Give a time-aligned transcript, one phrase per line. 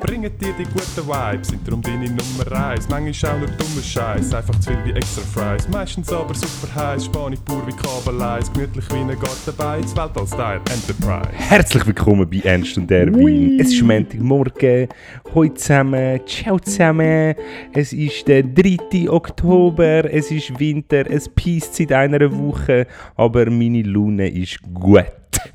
[0.00, 2.88] bringen dir die guten Vibes, sind darum deine Nummer eins.
[2.88, 5.68] Manchmal auch nur dummer Scheiß, einfach zu viel wie extra Fries.
[5.68, 11.30] Meistens aber super heiß, Spanisch pur wie Kabeleis, gemütlich wie ein Gartenbeiz, Weltall-Style Enterprise.
[11.32, 13.58] Herzlich willkommen bei Ernst und Erwin.
[13.60, 14.88] Es ist Montagmorgen.
[15.34, 16.20] Heute zusammen.
[16.26, 17.34] Ciao zusammen.
[17.72, 19.10] Es ist der 3.
[19.10, 20.12] Oktober.
[20.12, 21.10] Es ist Winter.
[21.10, 22.86] Es peist seit einer Woche.
[23.16, 25.04] Aber meine Laune ist gut.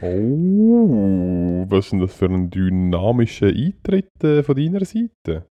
[0.01, 5.50] Oh, was ist denn das für ein dynamischer Eintritt äh, von deiner Seite?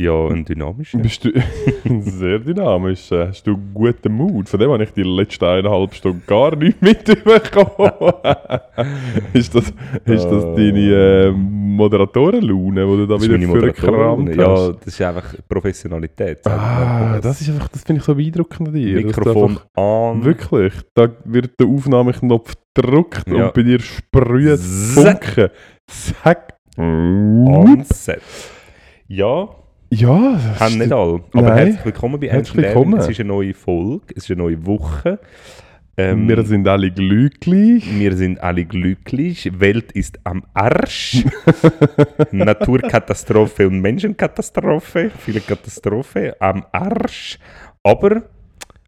[0.00, 0.96] Ja, ein dynamischer.
[0.98, 1.30] Bist du
[2.00, 3.12] sehr dynamisch?
[3.12, 4.48] Äh, Hast du einen guten Mut?
[4.48, 7.92] Von dem habe ich die letzten eineinhalb Stunden gar nicht mitbekommen.
[9.34, 9.64] ist das,
[10.06, 10.56] ist das Oh.
[10.56, 14.78] deine äh, Moderatorenlaune, die du da Das wieder vorgekramt Ja, hast?
[14.80, 16.46] das ist einfach Professionalität.
[16.46, 19.04] Ah, das ist einfach, das finde ich so beeindruckend an dir.
[19.04, 20.24] Mikrofon an.
[20.24, 23.46] Wirklich, da wird der Aufnahmeknopf gedrückt Ja.
[23.48, 25.24] und bei dir sprüht Zack.
[25.26, 25.50] Funken.
[25.88, 26.54] Zack.
[26.78, 28.22] On set.
[29.06, 29.48] Ja,
[29.92, 31.20] Ja, das haben ist- nicht alle.
[31.32, 31.56] Aber Nein.
[31.58, 32.98] herzlich willkommen bei Herzlich willkommen.
[33.00, 35.18] Es ist eine neue Folge, es ist eine neue Woche.
[35.96, 37.84] Ähm, Wir sind alle glücklich.
[37.98, 39.50] Wir sind alle glücklich.
[39.58, 41.24] Welt ist am Arsch.
[42.30, 45.10] Naturkatastrophe und Menschenkatastrophe.
[45.18, 47.38] Viele Katastrophe am Arsch.
[47.82, 48.22] Aber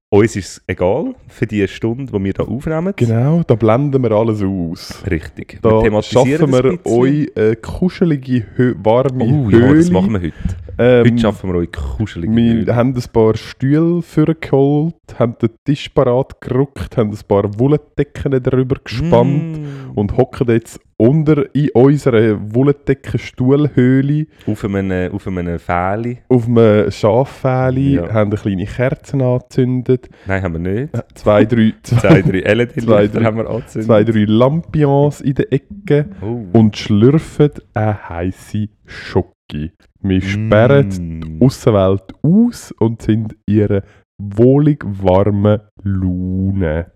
[0.09, 2.93] uns ist es egal für die Stunde, die wir hier aufnehmen.
[2.97, 5.03] Genau, da blenden wir alles aus.
[5.11, 5.59] Richtig.
[5.63, 8.45] Da thematisieren schaffen wir euch eine kuschelige,
[8.83, 9.67] warme Oh Höhle.
[9.67, 10.33] ja, das machen wir heute.
[10.79, 12.75] Ähm, Heute schaffen wir euch kuschelige wir Höhle.
[12.75, 18.77] haben ein paar Stühle vorgeholt, haben den Tisch parat gerückt, haben ein paar Wolldecken darüber
[18.83, 19.91] gespannt Mm.
[19.99, 26.19] und hocken jetzt unter in unserer Wolldecken-Stuhlhöhle Auf einem, auf einem Fähli.
[26.29, 28.13] auf einem Schaffähli, Ja.
[28.13, 30.95] haben eine kleine Kerze angezündet, Nein, haben wir nicht.
[31.15, 33.87] zwei, drei, Zwei, drei Zwei, LED-Lichter drei- haben wir angezündet.
[33.87, 36.45] zwei, drei Lampions in der Ecke Oh.
[36.53, 39.73] und schlürfen eine heisse Schoki.
[40.05, 41.43] Wir sperren die Mm.
[41.43, 43.83] Außenwelt aus und sind in ihrer
[44.21, 46.91] wohlig warmen Laune.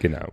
[0.00, 0.26] Genau.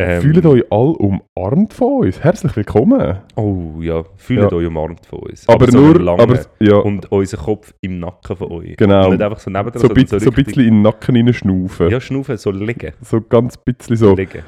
[0.00, 2.22] Ähm, Fühlt euch all umarmt von uns.
[2.22, 3.18] Herzlich willkommen.
[3.34, 4.56] Oh ja, fühlt Ja.
[4.56, 5.48] euch umarmt von uns.
[5.48, 6.22] Aber, so nur, lange.
[6.22, 8.76] aber ja, Und unser Kopf im Nacken von euch.
[8.76, 9.06] Genau.
[9.06, 11.14] Und nicht einfach so nebendran, so, ein sondern bisschen, so ein bisschen in den Nacken
[11.16, 11.90] hineinschnaufen.
[11.90, 12.92] Ja, schnaufen, so liegen.
[13.02, 14.10] So ganz bisschen so.
[14.10, 14.42] Ein Liegen.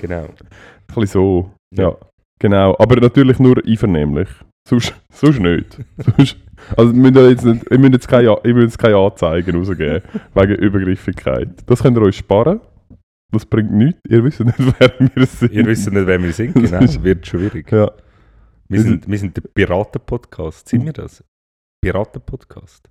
[0.00, 0.26] Genau.
[0.86, 1.50] bisschen so.
[1.76, 1.84] Ja.
[1.90, 1.96] Ja.
[2.38, 2.76] Genau.
[2.78, 4.28] Aber natürlich nur einvernehmlich.
[4.68, 5.78] Sonst, sonst nicht.
[5.98, 6.36] sonst,
[6.76, 9.56] also, wir müssen ja jetzt nicht, ich müssen jetzt keine, ich müssen jetzt keine Anzeigen
[9.56, 10.02] rausgeben.
[10.34, 11.48] wegen Übergriffigkeit.
[11.66, 12.60] Das könnt ihr euch sparen.
[13.32, 14.00] Das bringt nichts.
[14.08, 15.52] Ihr wisst nicht, wer wir sind.
[15.52, 16.82] Ihr wisst nicht, wer wir sind, Das genau.
[16.84, 17.70] ist- Wird schwierig.
[17.72, 17.90] Ja.
[18.68, 20.68] Wir sind, wir sind der Piraten-Podcast.
[20.68, 21.24] Sind wir das?
[21.82, 22.90] Piraten-Podcast.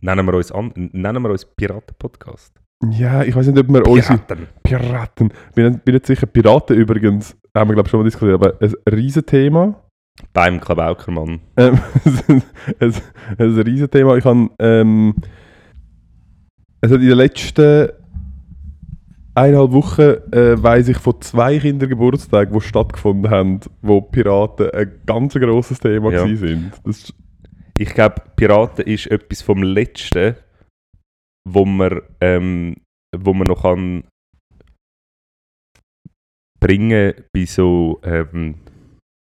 [0.00, 2.60] Nennen wir uns an, nennen wir uns Piraten-Podcast.
[2.90, 4.46] ja, ich weiß nicht, ob wir unsere Piraten.
[4.62, 5.32] Piraten.
[5.50, 6.26] Ich bin, bin nicht sicher.
[6.26, 9.80] Piraten übrigens, haben wir glaube ich schon mal diskutiert, aber ein Riesenthema.
[10.32, 11.40] Beim Klabaukermann.
[11.56, 11.80] Ähm,
[12.80, 12.94] ein,
[13.38, 14.16] ein, Riesenthema.
[14.16, 15.14] Ich habe ähm,
[16.80, 17.88] es hat in den letzten
[19.34, 20.02] eineinhalb Wochen
[20.32, 26.12] äh, weiss ich von zwei Kindergeburtstagen, die stattgefunden haben, wo Piraten ein ganz grosses Thema
[26.12, 26.36] Ja.
[26.36, 26.72] sind.
[27.76, 30.36] Ich glaube, Piraten ist etwas vom Letzten,
[31.48, 32.76] wo man, ähm,
[33.16, 34.04] wo man noch kann
[36.60, 38.56] bringen bei so, ähm,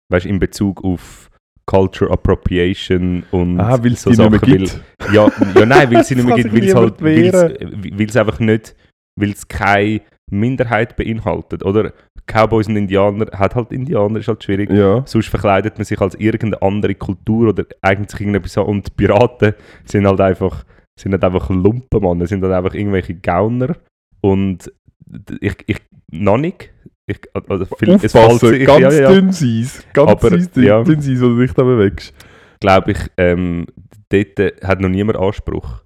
[0.10, 1.30] weißt in Bezug auf
[1.66, 4.82] Culture Appropriation und ah, weil es so die nicht mehr Sachen, gibt.
[4.98, 8.40] Weil, ja, ja, nein, weil Das nicht mehr gibt, weil es halt, weil es einfach
[8.40, 8.76] nicht,
[9.16, 10.02] weil es keine
[10.32, 11.94] Minderheit beinhaltet, oder?
[12.26, 14.70] Cowboys und Indianer, hat halt Indianer, ist halt schwierig.
[14.72, 15.04] Ja.
[15.06, 18.66] Sonst verkleidet man sich als irgendeine andere Kultur oder eignet sich irgendetwas an.
[18.66, 19.54] Und Piraten
[19.86, 20.64] sind halt einfach,
[21.00, 22.26] sind halt einfach Lumpen, Mann.
[22.28, 23.76] sind halt einfach irgendwelche Gauner.
[24.22, 24.72] Und
[25.42, 25.78] ich, ich
[26.12, 26.72] noch nicht.
[27.10, 27.20] Ich,
[27.50, 29.12] also viel, es fällt sich- ganz ja, ja, ja.
[29.14, 29.84] dünnes Eis.
[29.94, 30.84] Ganz Aber, dünnes, ja.
[30.84, 32.14] dünnes Eis, wo du dich da bewegst.
[32.62, 33.66] glaube ich, ähm,
[34.10, 35.82] dort äh, hat noch niemand Anspruch.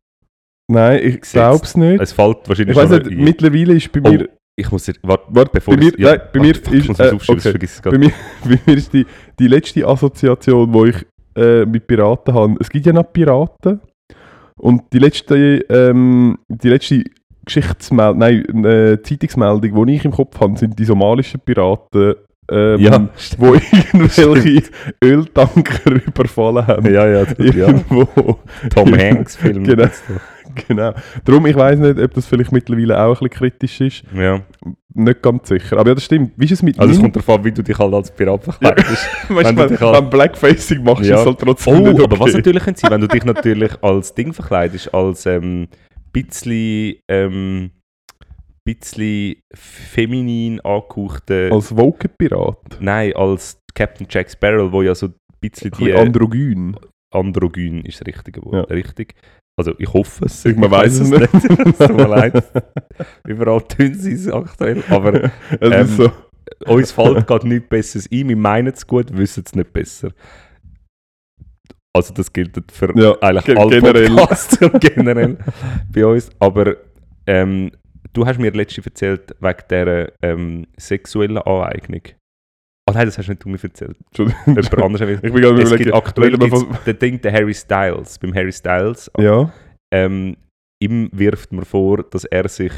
[0.71, 2.01] Nein, ich glaube es nicht.
[2.01, 3.17] Es fällt wahrscheinlich Ich schon nicht, ein.
[3.23, 6.21] mittlerweile ist bei Oh, mir, Ich muss dir, warte, Warte, bevor bei ich- mir- nein,
[6.33, 7.67] bei mir fuck, ist, äh, okay.
[7.89, 8.11] bei mir,
[8.43, 9.05] bei mir ist die,
[9.39, 11.05] die letzte Assoziation, die ich
[11.35, 12.55] äh, mit Piraten habe.
[12.59, 13.79] Es gibt ja noch Piraten.
[14.59, 15.35] Und die letzte,
[15.69, 17.03] ähm, die letzte
[17.45, 22.15] Geschichtsmeldung, nein, äh, Zeitungsmeldung, die ich im Kopf habe, sind die somalischen Piraten,
[22.51, 23.07] ähm, Ja,
[23.37, 24.63] wo irgendwelche
[25.03, 26.93] Öltanker überfallen haben.
[26.93, 27.67] Ja, ja, das- ja.
[27.67, 28.39] Irgendwo.
[28.73, 29.63] Tom Hanks Film.
[29.63, 29.87] Genau.
[30.67, 30.93] Genau.
[31.25, 34.03] Darum, ich weiß nicht, ob das vielleicht mittlerweile auch ein bisschen kritisch ist.
[34.15, 34.41] Ja.
[34.93, 35.77] Nicht ganz sicher.
[35.79, 36.33] Aber ja, das stimmt.
[36.37, 38.43] Wie ist es mit Also es kommt darauf an, wie du dich halt als Pirat
[38.43, 38.87] verkleidest.
[38.87, 41.15] Weißt du, wenn wenn, du dich halt- wenn Blackfacing machst, Ja.
[41.15, 42.03] ist es halt trotzdem Oh, okay.
[42.03, 45.67] aber was natürlich sein, wenn du dich natürlich als Ding verkleidest, als ähm,
[46.13, 47.71] bisschen, ähm,
[48.65, 52.77] bisschen feminin angehauchte, Als Woken-Pirat.
[52.79, 56.77] nein, als Captain Jack Sparrow, wo ja so ein bisschen Ein die bisschen androgyn.
[57.13, 58.75] Androgyn ist das richtige Wort, Ja.
[58.75, 59.15] richtig?
[59.59, 60.45] Also ich hoffe es.
[60.45, 61.33] Man Ich weiß es nicht.
[61.33, 62.43] es tut mir leid.
[63.27, 65.25] Überall tun sie es aktuell, aber
[65.59, 66.11] Es Ähm, ist so.
[66.67, 68.29] uns fällt gerade nichts Besseres ein.
[68.29, 70.09] Wir meinen es gut, wissen es nicht besser.
[71.95, 74.07] Also das gilt für Ja, eigentlich ge- alle generell.
[74.15, 75.37] Podcasts und generell
[75.91, 76.29] bei uns.
[76.39, 76.75] Aber
[77.27, 77.71] ähm,
[78.13, 82.01] du hast mir letztens erzählt wegen dieser ähm, sexuellen Aneignung.
[82.89, 83.95] Ah nein, das hast nicht du mir erzählt.
[84.17, 84.93] Jemand Entschuldigung.
[84.93, 88.17] hat mir Ich bin gerade Es gibt aktuell gibt's den Ding, der Harry Styles.
[88.19, 89.53] Beim Harry Styles, Ja.
[89.93, 90.35] ähm,
[90.81, 92.73] ihm wirft man vor, dass er sich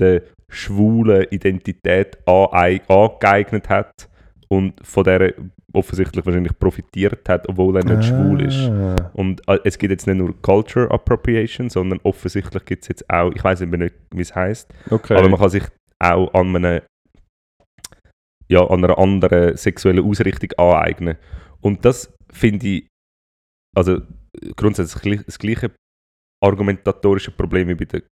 [0.00, 4.08] der schwulen Identität angeeignet hat
[4.48, 5.34] und von der
[5.74, 8.68] offensichtlich wahrscheinlich profitiert hat, obwohl er nicht schwul ist.
[8.68, 9.10] Ah.
[9.14, 13.32] Und äh, es gibt jetzt nicht nur Culture Appropriation, sondern offensichtlich gibt es jetzt auch,
[13.34, 15.14] ich weiß nicht, wie es heißt, Okay.
[15.16, 15.64] aber man kann sich
[16.02, 16.82] auch an einer,
[18.48, 21.16] ja, an einer anderen sexuellen Ausrichtung aneignen.
[21.60, 22.86] Und das finde ich,
[23.76, 24.00] also
[24.56, 25.70] grundsätzlich das gleiche
[26.42, 28.02] argumentatorische Problem wie bei der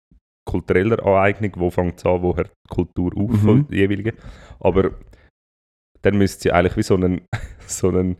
[0.48, 3.66] kulturellen Aneignung, wo fängt es an, wo hört die Kultur auf Mhm.
[3.70, 4.16] jeweiligen.
[4.60, 4.92] Aber
[6.02, 7.22] dann müsste sie eigentlich wie so einen,
[7.66, 8.16] so einen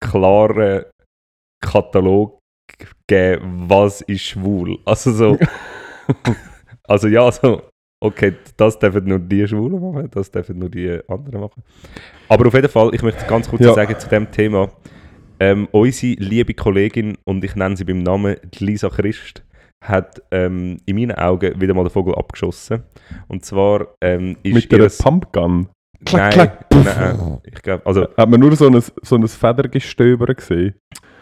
[0.00, 0.84] klaren
[1.62, 2.38] Katalog
[3.06, 4.78] geben, was ist schwul.
[4.84, 5.38] Also so,
[6.84, 7.62] also ja, also
[8.02, 11.62] okay, das dürfen nur die Schwulen machen, das dürfen nur die anderen machen.
[12.28, 13.74] Aber auf jeden Fall, ich möchte ganz kurz Ja.
[13.74, 14.70] sagen zu dem Thema.
[15.42, 19.42] Ähm, unsere liebe Kollegin, und ich nenne sie beim Namen Lisa Christ,
[19.82, 22.82] hat ähm, in meinen Augen wieder mal den Vogel abgeschossen.
[23.28, 25.68] Und zwar ähm, ist Mit einer ihres- Pumpgun.
[26.04, 27.16] Klack, Nein, klack.
[27.18, 30.74] nein, ich glaube, also, Hat man nur so ein, so ein Federgestöber gesehen?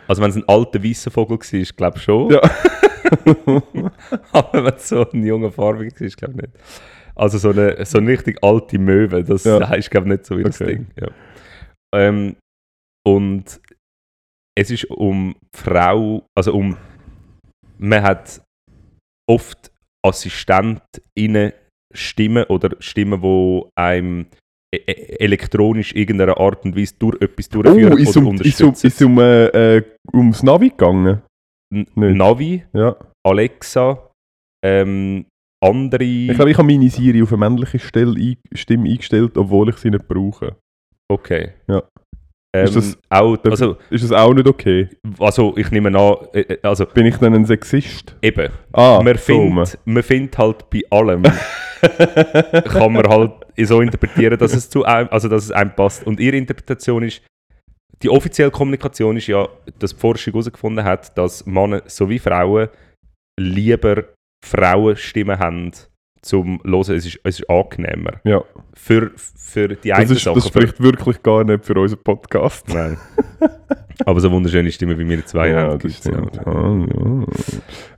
[0.07, 2.31] also wenn es ein alter weißer Vogel war, glaube ich schon.
[2.31, 2.41] Ja.
[4.33, 6.59] Aber wenn es so ein junger farbiger war, glaube ich nicht.
[7.15, 9.59] Also so eine, so eine richtig alte Möwe, das Ja.
[9.75, 10.75] ist glaube ich nicht so wie das Okay.
[10.77, 10.87] Ding.
[11.01, 11.09] Ja.
[11.95, 12.37] Ähm,
[13.07, 13.61] und
[14.57, 16.77] es ist um die Frau, also um,
[17.79, 18.41] man hat
[19.29, 19.73] oft
[20.07, 21.53] AssistentInnen
[21.95, 24.27] Stimmen oder Stimmen, die einem
[24.73, 28.87] elektronisch irgendeiner Art und Weise durch etwas durchführen Oh, ist oder um, ist um, unterstützen.
[28.87, 29.83] ist um, äh, äh,
[30.13, 31.23] ums Navi gegangen?
[31.75, 32.17] N- nicht.
[32.17, 32.97] Navi, Ja.
[33.27, 34.11] Alexa,
[34.65, 35.27] ähm,
[35.65, 36.05] andere.
[36.05, 40.07] Ich glaube, ich habe meine Siri auf eine männliche Stimme eingestellt, obwohl ich sie nicht
[40.09, 40.57] brauche.
[41.11, 41.53] okay.
[41.67, 41.83] Ja.
[42.57, 44.89] Ähm, Ist das- auch, darf- also, Ist das auch nicht okay?
[45.19, 48.17] also, ich nehme an, äh, äh, also Bin ich dann ein Sexist?
[48.23, 51.23] eben, Ah, man, so findet, man findet halt bei allem,
[52.65, 56.07] kann man halt so interpretieren, dass es zu einem, also dass es einem passt.
[56.07, 57.23] Und ihre Interpretation ist,
[58.03, 59.47] die offizielle Kommunikation ist ja,
[59.79, 62.69] dass die Forschung herausgefunden hat, dass Männer sowie Frauen
[63.39, 64.05] lieber
[64.45, 65.73] Frauenstimmen haben
[66.23, 66.81] zum Hören.
[66.97, 68.21] Es ist, es ist angenehmer.
[68.25, 68.43] Ja,
[68.75, 70.37] Für, für die einen das, ist, Sachen.
[70.37, 72.69] das spricht wirklich gar nicht für unseren Podcast.
[72.69, 72.97] Nein.
[74.05, 75.79] aber so wunderschöne Stimmen wie wir zwei ja, haben.
[75.79, 76.43] das gibt's ja.
[76.47, 77.27] Ah,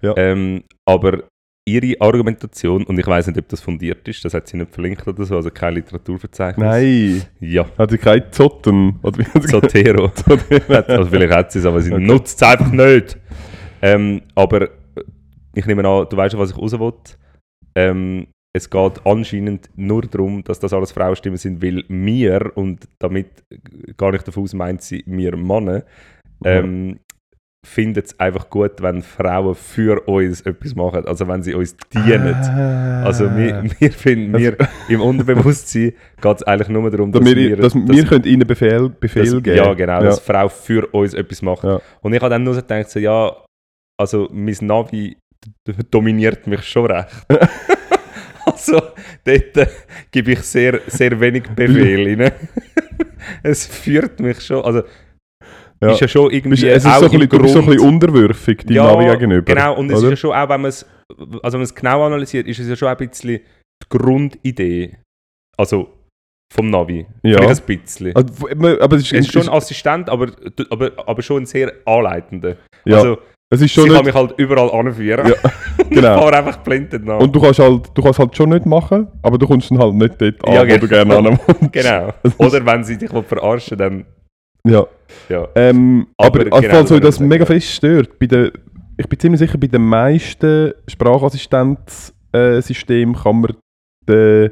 [0.02, 0.14] ja.
[0.16, 1.24] Ähm, aber
[1.66, 5.06] ihre Argumentation, und ich weiß nicht, ob das fundiert ist, das hat sie nicht verlinkt
[5.06, 6.64] oder so, also kein Literaturverzeichnis.
[6.66, 8.98] Nein, Ja, hat sie keine Zotten?
[9.02, 10.10] Oder wie Zotero.
[10.68, 12.02] Also vielleicht hat sie es, aber sie Okay.
[12.02, 13.18] nutzt es einfach nicht.
[13.82, 14.68] Ähm, aber
[15.54, 16.92] ich nehme an, du weißt, was ich raus will.
[17.74, 23.44] Ähm, es geht anscheinend nur darum, dass das alles Frauenstimmen sind, weil wir, und damit
[23.96, 25.84] gar nicht davon aus meint sie, wir Männer,
[26.44, 26.98] ähm,
[27.64, 32.34] finden es einfach gut, wenn Frauen für uns etwas machen, also wenn sie uns dienen.
[32.34, 33.04] Ah.
[33.04, 34.56] Also wir, wir finden, wir,
[34.88, 39.24] im Unterbewusstsein geht es eigentlich nur darum, dass wir, dass wir können ihnen Befehl, Befehl
[39.24, 39.56] dass, geben.
[39.56, 40.04] Ja, genau, Ja.
[40.04, 41.64] dass Frau für uns etwas macht.
[41.64, 41.80] Ja.
[42.00, 43.36] Und ich habe dann nur so gedacht, so, ja,
[44.00, 45.18] also mein Navi
[45.90, 47.08] dominiert mich schon recht.
[48.44, 48.80] also
[49.24, 49.66] dort äh,
[50.10, 52.32] gebe ich sehr, sehr wenig Befehl rein.
[53.42, 54.82] es führt mich schon, also
[55.82, 55.92] Ja.
[55.92, 57.88] ist ja schon irgendwie es ist auch so ein bisschen, bist so ein Grund- bisschen
[57.88, 59.54] unterwürfig deinem ja, Navi gegenüber.
[59.54, 60.08] Genau, und es oder?
[60.08, 62.68] ist ja schon auch, wenn man es, also wenn man es genau analysiert, ist es
[62.68, 63.40] ja schon ein bisschen
[63.82, 64.98] die Grundidee,
[65.56, 65.96] also
[66.52, 67.06] vom Navi.
[67.22, 67.38] Ja.
[67.38, 68.16] Vielleicht ein bisschen.
[68.16, 68.48] Also,
[68.80, 70.32] aber es ist, es ist schon ein Assistent, aber,
[70.70, 72.56] aber, aber schon ein sehr anleitender.
[72.84, 73.18] ja, Also,
[73.52, 75.26] es ist sie schon kann nicht, mich halt überall anführen.
[75.26, 75.34] Ja,
[75.90, 76.14] genau.
[76.16, 77.18] ich fahre einfach blindet nach.
[77.20, 79.94] und du kannst halt, du kannst halt schon nicht machen, aber du kommst dann halt
[79.94, 80.78] nicht dort an, Ja, wo genau.
[80.78, 81.72] du gerne an wohnst.
[81.72, 82.12] genau.
[82.38, 84.04] Oder wenn sie dich verarschen dann
[84.66, 84.86] Ja.
[85.28, 85.48] ja.
[85.56, 87.46] Ähm, aber Aber genau, ich das mega ja.
[87.46, 88.52] fest stört, bei der,
[88.96, 93.56] ich bin ziemlich sicher, bei den meisten Sprachassistenzsystemen kann man
[94.08, 94.50] den,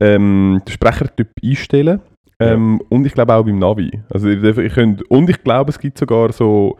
[0.00, 2.00] ähm, den Sprechertyp einstellen.
[2.38, 3.90] Ähm, Und ich glaube auch beim Navi.
[4.10, 6.76] Also ihr, ihr könnt, und ich glaube, es gibt sogar so,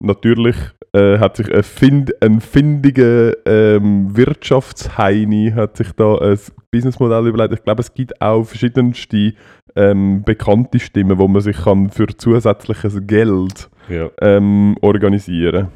[0.00, 0.56] natürlich
[0.92, 6.38] äh, hat sich ein, find, ein findiger ähm, Wirtschaftsheini hat sich da ein
[6.70, 7.54] Businessmodell überlegt.
[7.54, 9.34] Ich glaube, es gibt auch verschiedenste
[9.74, 14.10] ähm, bekannte Stimmen, wo man sich kann für zusätzliches Geld ja.
[14.20, 15.68] ähm, organisieren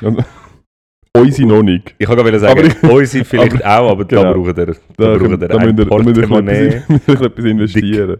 [0.00, 0.24] kann.
[1.16, 1.94] Unsere noch nicht.
[1.98, 4.52] Ich kann gerade sagen, Aber unsere vielleicht auch, aber da genau.
[4.52, 6.66] da Da, braucht ihr da ein da müsst ihr Portemonnaie.
[6.68, 8.16] etwas, müsst ihr etwas investieren.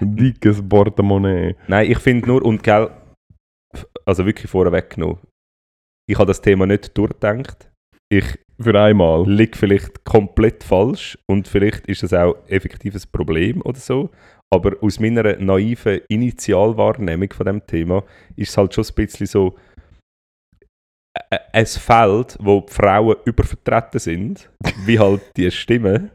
[0.00, 1.54] Ein dickes Portemonnaie.
[1.68, 2.88] Nein, ich finde nur, und gell,
[4.04, 5.18] also wirklich vorweg genommen,
[6.08, 7.70] ich habe das Thema nicht durchgedacht.
[8.10, 8.24] Ich
[8.60, 9.24] Für einmal.
[9.28, 14.10] liege vielleicht komplett falsch und vielleicht ist es auch effektiv ein Problem oder so.
[14.52, 18.04] Aber aus meiner naiven Initialwahrnehmung von dem Thema
[18.36, 19.56] ist es halt schon ein bisschen so
[21.32, 24.50] ä- ein Feld, wo die Frauen übervertreten sind,
[24.84, 26.10] wie halt die Stimmen.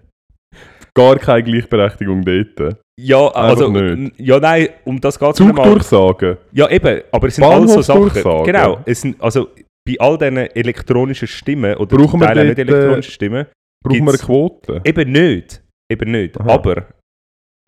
[0.98, 2.78] Gar keine Gleichberechtigung dort.
[3.00, 4.20] Ja, also, nicht.
[4.20, 5.64] ja, nein, um das geht es nicht mal.
[5.64, 6.38] Zugdurchsagen.
[6.52, 8.44] Ja, eben, aber es sind alles so Sachen.
[8.44, 9.50] Genau, es sind, also
[9.88, 13.46] bei all diesen elektronischen Stimmen oder Brauchen wir auch nicht dort, äh, elektronischen Stimmen,
[13.86, 14.82] Brauchen wir eine Quote?
[14.84, 15.64] eben nicht.
[15.92, 16.40] Eben nicht.
[16.40, 16.50] Aha.
[16.50, 16.88] Aber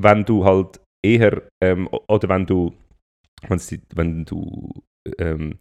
[0.01, 2.73] wenn du halt eher, ähm, oder wenn du,
[3.47, 4.69] wenn du
[5.19, 5.59] ähm,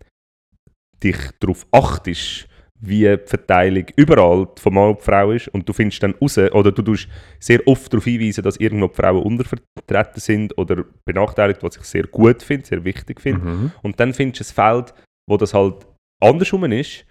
[1.05, 2.49] dich darauf achtest,
[2.81, 6.71] wie die Verteilung überall von Mann und Frau ist und du findest dann raus, oder
[6.71, 7.09] du tust
[7.41, 12.05] sehr oft darauf hinweisen, dass irgendwo die Frauen untervertreten sind oder benachteiligt, was ich sehr
[12.05, 13.41] gut finde, sehr wichtig finde.
[13.41, 13.73] Mhm.
[13.83, 14.95] Und dann findest du ein Feld,
[15.29, 15.87] wo das halt
[16.23, 17.05] andersrum ist,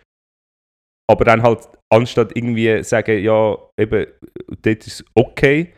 [1.10, 4.08] aber dann halt anstatt irgendwie sagen, ja, eben,
[4.62, 5.74] dort ist okay,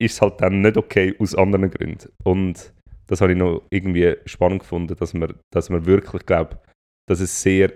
[0.00, 2.08] ist es halt dann nicht okay aus anderen Gründen.
[2.24, 2.72] Und
[3.06, 6.56] das habe ich noch irgendwie spannend gefunden, dass man, dass man wirklich glaubt,
[7.08, 7.72] dass es sehr,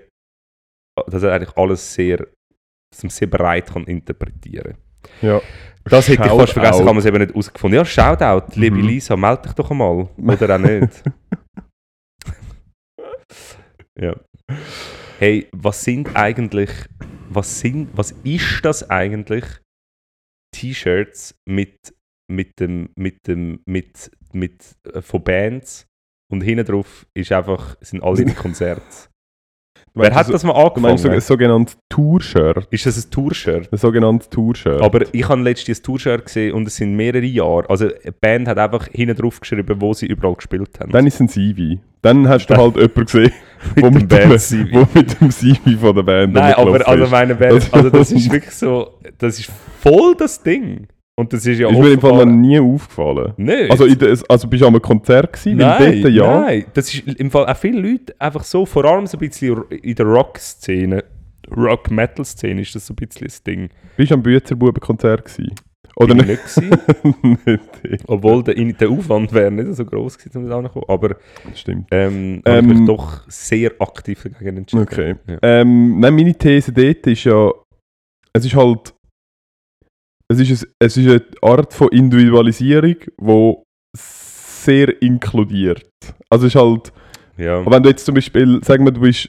[1.06, 2.18] dass er eigentlich alles sehr,
[2.90, 4.76] dass man sehr breit kann interpretieren
[5.20, 5.40] Ja.
[5.84, 7.76] Das hätte ich fast vergessen, haben wir es eben nicht herausgefunden.
[7.76, 8.86] Ja, Shoutout, liebe Mhm.
[8.86, 10.08] Lisa, melde dich doch einmal.
[10.16, 11.02] Oder auch nicht.
[13.98, 14.14] ja.
[15.18, 16.70] Hey, was sind eigentlich,
[17.28, 19.44] was sind, was ist das eigentlich?
[20.54, 21.76] T-Shirts mit,
[22.30, 25.86] mit dem, mit dem, mit, mit, äh, von Bands
[26.30, 29.08] und hinten drauf ist einfach, sind alle ihre Konzerte.
[29.94, 31.14] Wer hat so- das mal Du meinst so, angefangen?
[31.14, 32.66] ein sogenanntes Tour-Shirt?
[32.70, 33.68] Ist das ein Tour-Shirt?
[33.70, 34.80] Ein sogenanntes Tour-Shirt.
[34.80, 37.68] Aber ich habe letztens ein Tour-Shirt gesehen und es sind mehrere Jahre.
[37.68, 40.92] Also eine Band hat einfach hinten drauf geschrieben, wo sie überall gespielt haben.
[40.92, 41.80] Dann ist es ein CV.
[42.00, 43.32] Dann hast du halt jemanden gesehen,
[43.76, 44.30] Mit wo dem mit, dem,
[44.72, 48.32] wo mit dem CV von der Band Nein, aber also meine Band, also das ist
[48.32, 50.88] wirklich so, das ist voll das Ding.
[51.22, 53.32] Und das ist ja ist mir im Fall noch nie aufgefallen.
[53.36, 53.70] Nicht.
[53.70, 55.56] Also, in der, also bist du an einem Konzert gewesen?
[55.56, 56.40] nein, dort ja.
[56.40, 59.62] nein, das ist im Fall auch viele Leute einfach so, vor allem so ein bisschen
[59.82, 61.04] in der Rock-Szene,
[61.56, 63.68] Rock-Metal-Szene ist das so ein bisschen das Ding.
[63.96, 65.54] Bist du am Bützerbuben-Konzert gewesen?
[65.96, 66.40] Oder Bin nicht?
[66.46, 68.04] ich nicht nicht.
[68.06, 70.86] obwohl der, der Aufwand wäre nicht so groß gewesen, um da anzukommen.
[70.88, 71.16] Aber
[71.48, 71.86] Das stimmt.
[71.90, 74.82] ähm, habe ich Ähm, mich doch sehr aktiv dagegen entschieden.
[74.82, 75.14] Okay.
[75.28, 75.38] Ja.
[75.42, 77.50] Ähm, nein, meine These dort ist ja,
[78.32, 78.94] es ist halt,
[80.32, 83.54] es ist, ein, es ist eine Art von Individualisierung, die
[83.94, 85.82] sehr inkludiert.
[86.30, 86.92] Also es ist halt,
[87.36, 87.64] Ja.
[87.70, 89.28] wenn du jetzt zum Beispiel, sagen wir, du bist,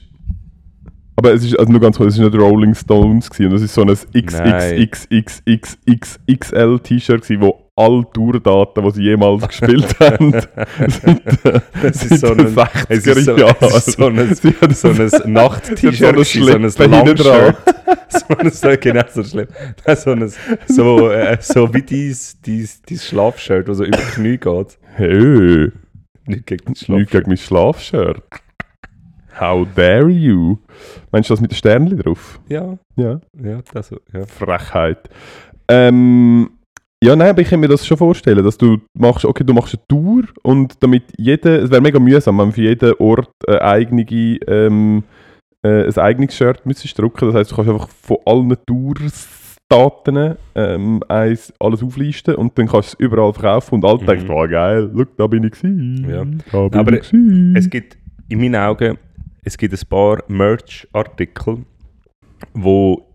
[1.16, 3.74] aber es ist also nur ganz kurz, es ist nicht Rolling Stones gewesen, es ist
[3.74, 10.42] so ein XXXXXXL T-Shirt gewesen, wo alle Tourdaten, die sie jemals gespielt haben, äh,
[11.82, 12.28] Es ist so
[13.18, 13.56] ist so- Jahren.
[13.60, 16.90] es ist so ein- haben so ein Nacht-T-Shirt, so ein.
[16.90, 17.56] Longshirt.
[18.08, 19.48] so ein, so, genau, so schlimm.
[19.96, 20.32] So, ein,
[20.68, 24.78] so, äh, so wie dies, dies, dies Schlafshirt, das so über die Knie geht.
[24.94, 25.70] Hey,
[26.26, 27.10] Nicht gegen das nicht Schlafshirt.
[27.10, 28.22] gegen mein Schlafshirt.
[29.40, 30.58] How dare you?
[31.10, 32.40] Meinst du das mit den Sternchen drauf?
[32.48, 33.20] Ja, Ja.
[33.42, 34.24] ja, das ja.
[34.26, 35.08] Frechheit.
[35.68, 36.50] Ähm,
[37.02, 39.74] ja, nein, aber ich kann mir das schon vorstellen, dass du machst, okay, du machst
[39.74, 44.02] eine Tour und damit jeder, es wäre mega mühsam, wenn für jeden Ort eine eigene,
[44.46, 45.02] ähm,
[45.62, 47.26] äh, ein eigenes Shirt müsstest drucken.
[47.26, 52.92] Das heißt, du kannst einfach von allen Tourdaten ähm, eins, alles auflisten und dann kannst
[52.92, 54.06] du es überall verkaufen und alle Mhm.
[54.06, 56.06] denken, oh geil, look, da bin ich gewesen.
[56.08, 56.24] Ja.
[56.52, 57.54] Da bin Aber ich gewesen.
[57.56, 57.98] Es gibt
[58.28, 58.96] in meinen Augen,
[59.44, 61.64] es gibt ein paar Merch-Artikel,
[62.54, 63.06] wo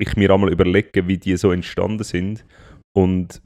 [0.00, 2.44] ich mir einmal überlege, wie die so entstanden sind.
[2.96, 3.42] Und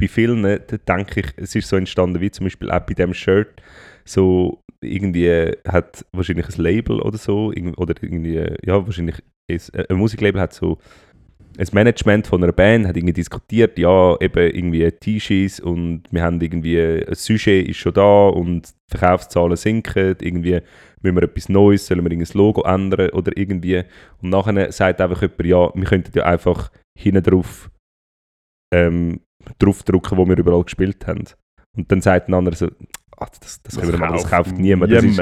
[0.00, 3.62] bei vielen denke ich, es ist so entstanden, wie zum Beispiel auch bei dem Shirt,
[4.04, 9.96] so irgendwie hat wahrscheinlich ein Label oder so, oder irgendwie, ja, wahrscheinlich ist, äh, ein
[9.96, 10.78] Musiklabel hat so
[11.58, 16.40] ein Management von einer Band hat irgendwie diskutiert, ja, eben irgendwie T-Shirts und wir haben
[16.40, 20.60] irgendwie, ein Sujet ist schon da und die Verkaufszahlen sinken, irgendwie
[21.02, 23.82] müssen wir etwas Neues, sollen wir irgendein Logo ändern oder irgendwie.
[24.20, 27.70] Und nachher sagt einfach jemand, ja, wir könnten ja einfach hinten drauf
[28.72, 29.20] ähm,
[29.58, 31.24] draufdrucken, wo wir überall gespielt haben.
[31.76, 32.66] Und dann sagt ein anderer so,
[33.16, 34.92] ah, das, das, können wir machen, das kauft niemand.
[34.92, 35.20] Das ist,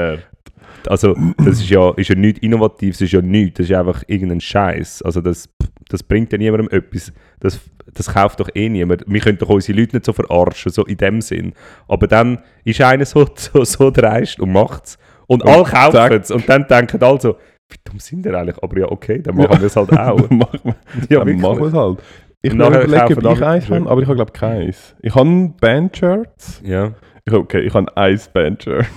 [0.87, 4.03] also, das ist ja, ist ja nichts Innovatives, das ist ja nichts, das ist einfach
[4.07, 5.01] irgendein Scheiß.
[5.03, 5.49] Also, das,
[5.89, 7.11] das bringt ja niemandem etwas.
[7.39, 7.59] Das,
[7.93, 9.03] das kauft doch eh niemand.
[9.07, 11.53] Wir können doch unsere Leute nicht so verarschen, so in dem Sinn.
[11.87, 14.97] Aber dann ist einer so, so, so dreist und macht es.
[15.31, 16.29] Und, Und alle kaufen es.
[16.29, 17.37] Und dann denken alle so,
[17.71, 18.61] wie dumm sind wir eigentlich?
[18.61, 20.19] Aber ja, okay, dann machen wir es halt auch.
[20.27, 20.75] Dann machen wir
[21.09, 22.03] ja, dann machen wir es halt.
[22.41, 24.93] Ich habe überlegt, ob ich eins habe, aber ich habe glaube keins.
[25.01, 26.61] Ich habe Bandshirts.
[26.65, 26.93] Ja.
[27.23, 28.87] Ich, okay, ich habe eins Bandshirt.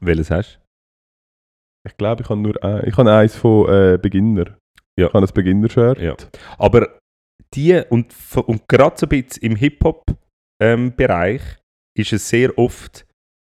[0.00, 0.60] Welches hast
[1.86, 4.56] Ich glaube, ich habe nur ein, ich habe eins von äh, Beginner.
[4.98, 5.08] Ja.
[5.08, 5.98] Ich habe ein Beginner-Shirt.
[5.98, 6.16] Ja.
[6.56, 6.88] Aber
[7.52, 8.14] die, und,
[8.46, 11.42] und gerade so ein bisschen im Hip-Hop-Bereich
[11.98, 13.04] ist es sehr oft,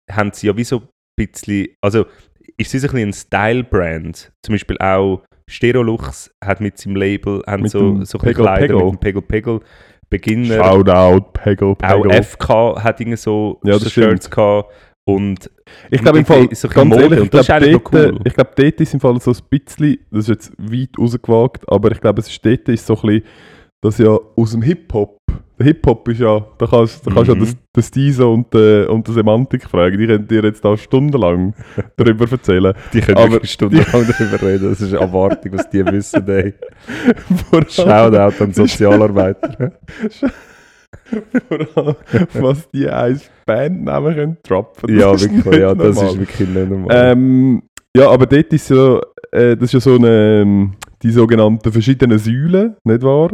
[0.08, 2.06] haben sie ja wie so ein bisschen, also
[2.58, 4.32] ist es ein bisschen ein Style-Brand.
[4.44, 8.84] Zum Beispiel auch Stereolux hat mit seinem Label, haben Mit so, so Pegel Kleider Pegel.
[8.84, 9.60] mit dem Pegel Pegel.
[10.10, 12.22] Beginner, Shoutout, Pegel, auch Pegel.
[12.22, 13.88] FK hat irgendwie so, Ja, so.
[13.88, 14.70] Shirts gehabt.
[15.06, 15.50] Und
[15.90, 18.20] Ich glaube im Fall, Ist so ganz Mode ehrlich, ich glaube dort, noch cool.
[18.24, 21.92] ich glaube dort ist im Fall so ein bisschen, das ist jetzt weit rausgewagt, aber
[21.92, 23.22] ich glaube es ist dort ist so ein bisschen,
[23.82, 25.18] dass ja aus dem Hip-Hop,
[25.58, 27.16] der Hip-Hop ist ja, da kannst, du Mhm.
[27.24, 30.76] ja das, das Stise und, äh, und die Semantik fragen, die können dir jetzt da
[30.76, 31.54] stundenlang
[31.96, 32.74] darüber erzählen.
[32.92, 34.70] die können Aber- stundenlang darüber reden.
[34.70, 36.28] Das ist eine Erwartung, was die wissen.
[36.28, 36.54] Ey.
[37.68, 39.72] Shoutout an Sozialarbeiter.
[41.48, 41.96] vor allem,
[42.34, 44.98] was die als Bandnamen können droppen.
[44.98, 45.60] ja, Das ist wirklich.
[45.60, 46.88] Ja, das ist wirklich nicht normal.
[46.90, 47.62] Ähm,
[47.96, 49.00] ja, aber dort ist ja,
[49.32, 53.30] äh, das ist ja so eine, ähm, die sogenannten verschiedenen Säulen, nicht wahr?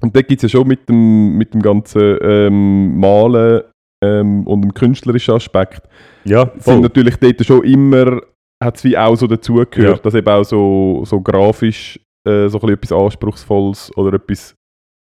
[0.00, 3.62] Und dort gibt es ja schon mit dem, mit dem ganzen ähm, Malen
[4.04, 5.88] ähm, und dem künstlerischen Aspekt,
[6.24, 6.80] ja, sind voll.
[6.80, 8.20] natürlich dort schon immer,
[8.62, 10.02] hat es wie auch so dazugehört, Ja.
[10.02, 14.54] dass eben auch so, so grafisch äh, so ein etwas Anspruchsvolles oder etwas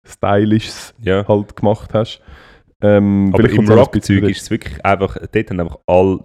[0.06, 1.26] Stylisches Ja.
[1.28, 2.20] halt gemacht hast.
[2.82, 6.20] Ähm, Aber im ein Rockzeug ist es wirklich einfach, dort haben einfach all,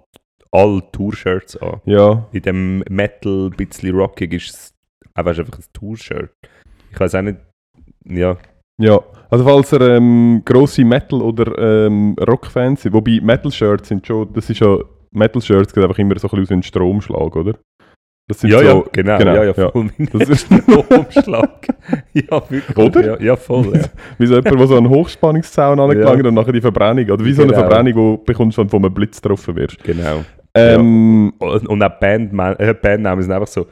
[0.50, 1.80] all Tour-Shirts an.
[1.84, 4.74] Ja, In dem Metal, bisschen rockig, ist es
[5.14, 6.30] einfach, einfach ein Tour-Shirt.
[6.92, 7.36] Ich weiß auch nicht,
[8.08, 8.36] ja,
[8.78, 14.32] Ja, also falls ihr ähm, grosse Metal- oder ähm, Rock-Fans sind, wobei Metal-Shirts sind schon,
[14.32, 14.76] das ist ja,
[15.12, 17.54] Metal-Shirts sieht einfach immer so ein bisschen aus wie ein Stromschlag, oder?
[18.28, 19.70] Das sind ja, so, ja, genau, genau, ja, ja, ja.
[19.70, 21.66] voll mein Das ist Umschlag.
[22.12, 22.76] ja, wirklich.
[22.76, 23.06] Oder?
[23.06, 23.82] Ja, ja voll, ja.
[24.18, 27.42] wie so jemand, der so einen Hochspannungszaun angelangt und nachher die Verbrennung, oder wie so
[27.42, 27.60] eine Genau.
[27.68, 29.82] Verbrennung, wo du bekommst, wenn du von einem Blitz getroffen wirst.
[29.84, 30.24] Genau.
[30.54, 33.66] Ähm, Und, und auch Band, äh, Bandnamen sind einfach so.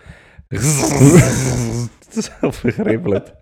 [2.10, 3.32] so verkribbelt.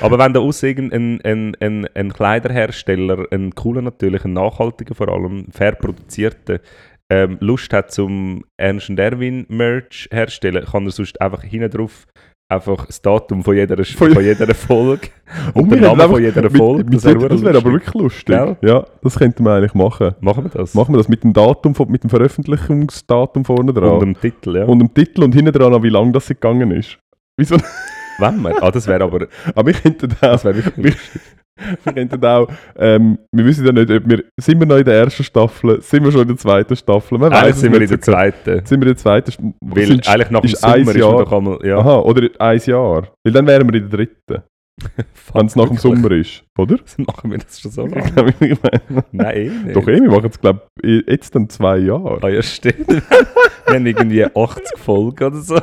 [0.00, 5.08] Aber wenn da aus irgendein ein, ein, ein Kleiderhersteller, ein cooler natürlich, ein nachhaltiger vor
[5.08, 6.60] allem, fair produzierter,
[7.10, 12.06] ähm, Lust hat zum Ernst und Erwin Merch herstellen, kann er sonst einfach hinten drauf
[12.48, 15.08] einfach das Datum von jeder, Von- von jeder Folge
[15.54, 16.84] und wir den Namen von jeder mit- Folge.
[16.84, 17.72] mit- wär das wäre aber lustig.
[17.94, 18.26] wirklich lustig.
[18.26, 18.56] Gell?
[18.60, 20.14] Ja, das könnten wir eigentlich machen.
[20.20, 20.74] Machen wir das?
[20.74, 23.90] Machen wir das mit dem Datum, mit dem Veröffentlichungsdatum vorne dran.
[23.92, 24.64] Und dem Titel, ja.
[24.64, 26.98] und dem Titel und hinten dran, an, wie lange das gegangen ist.
[27.38, 27.56] Wieso?
[28.18, 28.62] Wenn wir?
[28.62, 30.96] Ah, das wäre aber Aber wir könnten auch, das wäre wirklich
[31.84, 34.94] wir, könnten auch, ähm, wir wissen ja nicht, ob wir, sind wir noch in der
[34.94, 37.88] ersten Staffel, sind wir schon in der zweiten Staffel, man Eigentlich es sind wir in
[37.88, 38.16] der genau.
[38.16, 38.66] zweiten.
[38.66, 39.54] Sind wir in der zweiten?
[39.60, 41.58] Weil sind- eigentlich nach dem ist Sommer ist man doch einmal...
[41.62, 43.08] Ja, Aha, oder ein Jahr.
[43.24, 44.42] Weil dann wären wir in der dritten,
[45.34, 45.76] wenn es nach dem.
[45.76, 46.76] Sommer ist, oder?
[46.96, 48.34] Machen wir das schon so lange?
[49.12, 49.76] Nein, eh nicht.
[49.76, 52.18] Doch eh, wir machen es glaube ich jetzt dann zwei Jahre.
[52.22, 52.88] Ah ja, stimmt.
[53.66, 55.60] wir haben irgendwie 80 Folgen oder so.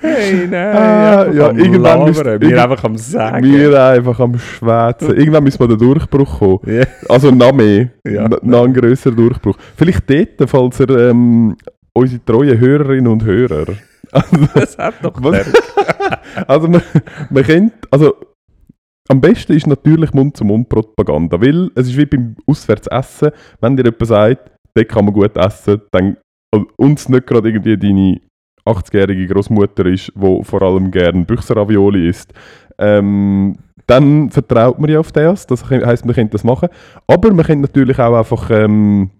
[0.00, 0.76] Hey, nein.
[0.76, 2.14] Ah, ja, irgendwann labern.
[2.40, 3.44] Wir irgend- einfach am Sagen.
[3.44, 5.10] Wir einfach am Schwätzen.
[5.16, 6.58] Irgendwann müssen wir den Durchbruch kommen.
[6.66, 6.84] Ja.
[7.08, 7.90] Also noch mehr.
[8.06, 8.28] Ja.
[8.42, 9.56] Noch ein grösserer Durchbruch.
[9.76, 11.56] Vielleicht dort, falls ihr ähm,
[11.94, 13.66] unsere treuen Hörerinnen und Hörer.
[14.14, 15.50] Also, Das hat doch Was?
[16.46, 16.82] also man,
[17.30, 18.14] man kennt, also
[19.08, 23.30] am besten ist natürlich Mund-zu-Mund-Propaganda, weil es ist wie beim Auswärtsessen,
[23.62, 26.18] wenn dir jemand sagt, dort kann man gut essen, dann
[26.54, 28.20] und uns nicht gerade irgendwie deine
[28.66, 32.32] 80-jährige Großmutter ist, wo vor allem gern Büchser-Ravioli isst,
[32.78, 35.46] ähm, dann vertraut man ja auf das.
[35.46, 36.68] Das heisst, man könnte das machen.
[37.06, 39.10] Aber man könnte natürlich auch einfach ähm,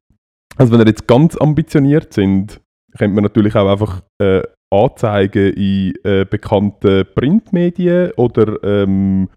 [0.56, 2.60] Also wenn ihr jetzt ganz ambitioniert sind,
[2.96, 9.28] könnte man natürlich auch einfach äh, Anzeigen in äh, bekannten Printmedien oder ähm,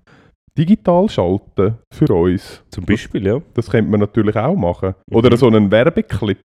[0.57, 2.63] digital schalten für uns.
[2.69, 3.41] Zum Beispiel, ja.
[3.53, 4.95] Das könnte man natürlich auch machen.
[5.09, 5.15] Mhm.
[5.15, 6.39] Oder so einen Werbeclip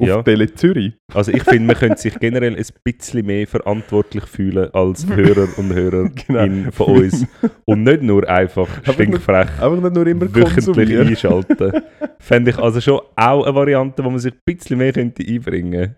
[0.00, 0.22] auf Ja.
[0.22, 0.94] Tele Zürich.
[1.12, 5.72] Also ich finde, man könnte sich generell ein bisschen mehr verantwortlich fühlen als Hörer und
[5.74, 6.70] Hörer Genau.
[6.72, 7.26] von uns.
[7.64, 11.72] Und nicht nur einfach stinkfrech Einfach nicht nur immer wöchentlich einschalten.
[12.18, 15.96] Fände ich also schon auch eine Variante, wo man sich ein bisschen mehr könnte einbringen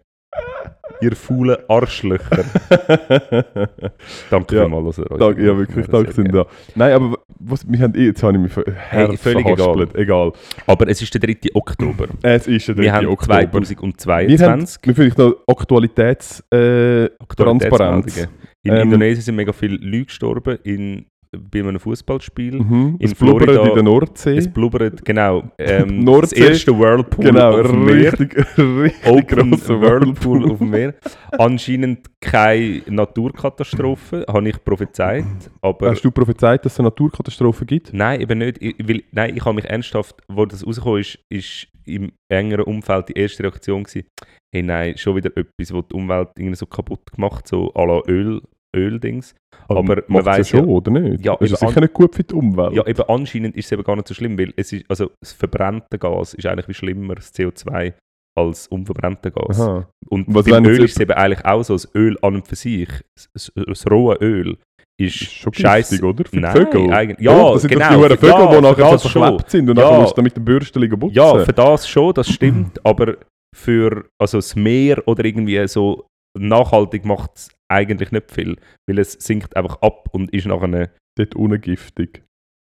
[1.00, 2.44] Ihr faulen Arschlöcher.
[4.30, 4.62] Danke Ja.
[4.62, 4.96] vielmals.
[4.96, 6.46] dass ihr euch- Danke, ja, wirklich, danke sind da.
[6.74, 9.94] Nein, aber was, wir haben, eh- jetzt habe ich mich Herz völlig verhaspelt.
[9.96, 10.32] egal.
[10.66, 11.36] Aber es ist der 3.
[11.54, 12.06] Oktober.
[12.22, 12.82] Es ist der 3.
[12.82, 13.34] Wir haben Oktober.
[13.40, 14.78] Wir haben, 2022.
[14.86, 16.42] wir vielleicht noch Aktualitäts...
[16.52, 17.04] Äh.
[17.18, 18.28] Aktualitätsmeldungen.
[18.62, 21.04] In Ähm, Indonesien sind mega viele Leute gestorben in,
[21.50, 22.60] bei einem Fußballspiel.
[22.62, 22.96] mhm.
[22.98, 24.36] In Es blubbert Florida- in der Nordsee.
[24.36, 25.44] Es blubbert, genau.
[25.58, 26.40] Ähm, das Nordsee.
[26.48, 28.12] erste Whirlpool genau, auf dem Meer.
[28.18, 30.94] richtig, richtig Open Whirlpool auf dem Meer.
[31.38, 35.24] Anscheinend keine Naturkatastrophe, habe ich prophezeit.
[35.60, 37.92] Aber Hast du prophezeit, dass es eine Naturkatastrophe gibt?
[37.92, 38.58] nein, eben nicht.
[38.60, 43.10] Ich, weil, nein, ich habe mich ernsthaft, wo das rausgekommen ist, ist im engeren Umfeld
[43.10, 44.06] die erste Reaktion gewesen,
[44.54, 48.00] hey nein, schon wieder etwas, was die Umwelt irgendwie so kaputt gemacht, so à la
[48.08, 48.40] Öl,
[48.74, 49.34] Öldings.
[49.68, 51.24] Aber man macht's weiss ja schon, ja- oder nicht?
[51.24, 52.72] Ja, ist ja eben sicher nicht gut für die Umwelt.
[52.74, 55.32] Ja, eben anscheinend ist es eben gar nicht so schlimm, weil es ist, also das
[55.32, 57.94] verbrannte Gas ist eigentlich wie schlimmer, das CO2,
[58.36, 59.60] als unverbrannte Gas.
[59.60, 59.88] Aha.
[60.08, 62.56] Und Was beim Öl ist es eben eigentlich auch so, das Öl an und für
[62.56, 62.88] sich,
[63.32, 64.56] das, das rohe Öl,
[65.00, 66.04] ist, Ist schon scheiße.
[66.04, 66.24] oder?
[66.24, 66.92] Für Nein, Vögel.
[66.92, 69.76] eigentlich- ja, Doch, das sind genau, die Vögel, ja, die nachher das verklebt sind und
[69.78, 69.84] Ja.
[69.84, 71.14] nachher musst du mit dem Bürsten putzen.
[71.16, 73.16] Ja, für das schon, das stimmt, aber
[73.56, 76.06] für also das Meer oder irgendwie so
[76.38, 78.56] nachhaltig macht es eigentlich nicht viel,
[78.88, 82.24] weil es sinkt einfach ab und ist nachher eine, Dort unten giftig.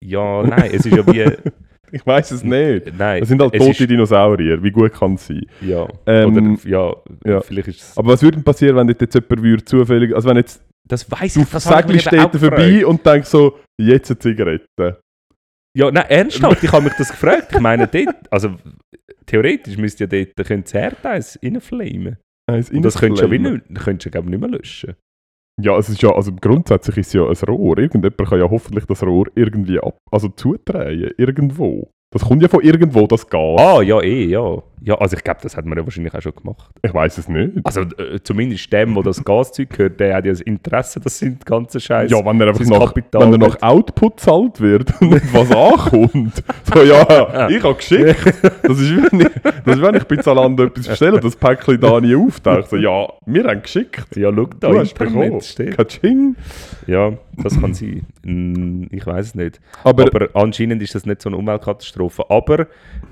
[0.03, 1.25] ja, nein, es ist ja wie,
[1.91, 2.97] Ich weiß es nicht.
[2.97, 4.61] nein, Es sind halt tote ist- Dinosaurier.
[4.61, 5.45] Wie gut kann es sein?
[5.61, 6.93] ja, Ähm, oder, ja,
[7.25, 7.41] ja.
[7.41, 10.13] vielleicht ist es, Aber was würde passieren, wenn jetzt jemand würde zufällig...
[10.13, 12.85] Also wenn jetzt das weiß du ich, eben auch steht vorbei gefragt.
[12.85, 14.99] und denkst so, jetzt eine Zigarette.
[15.77, 17.53] Ja, nein, ernsthaft, ich habe mich das gefragt.
[17.53, 18.55] Ich meine, dort, also
[19.25, 22.17] theoretisch müsste ja dort könnte das Erdeis reinflamen.
[22.47, 24.95] Eins Und das könntest du ja wie nicht, könntest ja, nicht mehr löschen.
[25.61, 27.77] Ja, es ist ja, also grundsätzlich ist es ja ein Rohr.
[27.77, 31.89] Irgendjemand kann ja hoffentlich das Rohr irgendwie ab, also zudrehen, irgendwo.
[32.13, 33.59] Das kommt ja von irgendwo, das Gas.
[33.59, 34.61] Ah, ja, eh, ja.
[34.81, 36.69] Ja, also ich glaube, das hat man ja wahrscheinlich auch schon gemacht.
[36.83, 37.53] Ich weiß es nicht.
[37.63, 41.41] Also äh, zumindest dem, der das Gaszeug gehört, der hat ja das Interesse, dass sind
[41.41, 42.11] die ganzen Scheiß.
[42.11, 45.49] Ja, wenn er einfach nach, Kapital wenn er nach Output zahlt wird und nicht was
[45.51, 46.43] ankommt.
[46.73, 48.15] So, ja, ich habe geschickt.
[48.63, 49.29] Das ist, wenn ich,
[49.65, 52.69] das ist, wenn ich bei Zalando etwas bestelle und das Päckchen da nie auftaucht.
[52.69, 54.15] So, ja, wir haben geschickt.
[54.15, 55.39] ja, schau da, Du hast bekommen.
[55.75, 56.35] Katsching.
[56.87, 58.05] Ja, das kann sein.
[58.23, 59.59] Mm, Ich weiß es nicht.
[59.83, 62.23] Aber, Aber anscheinend ist das nicht so eine Umweltkatastrophe.
[62.29, 62.67] Aber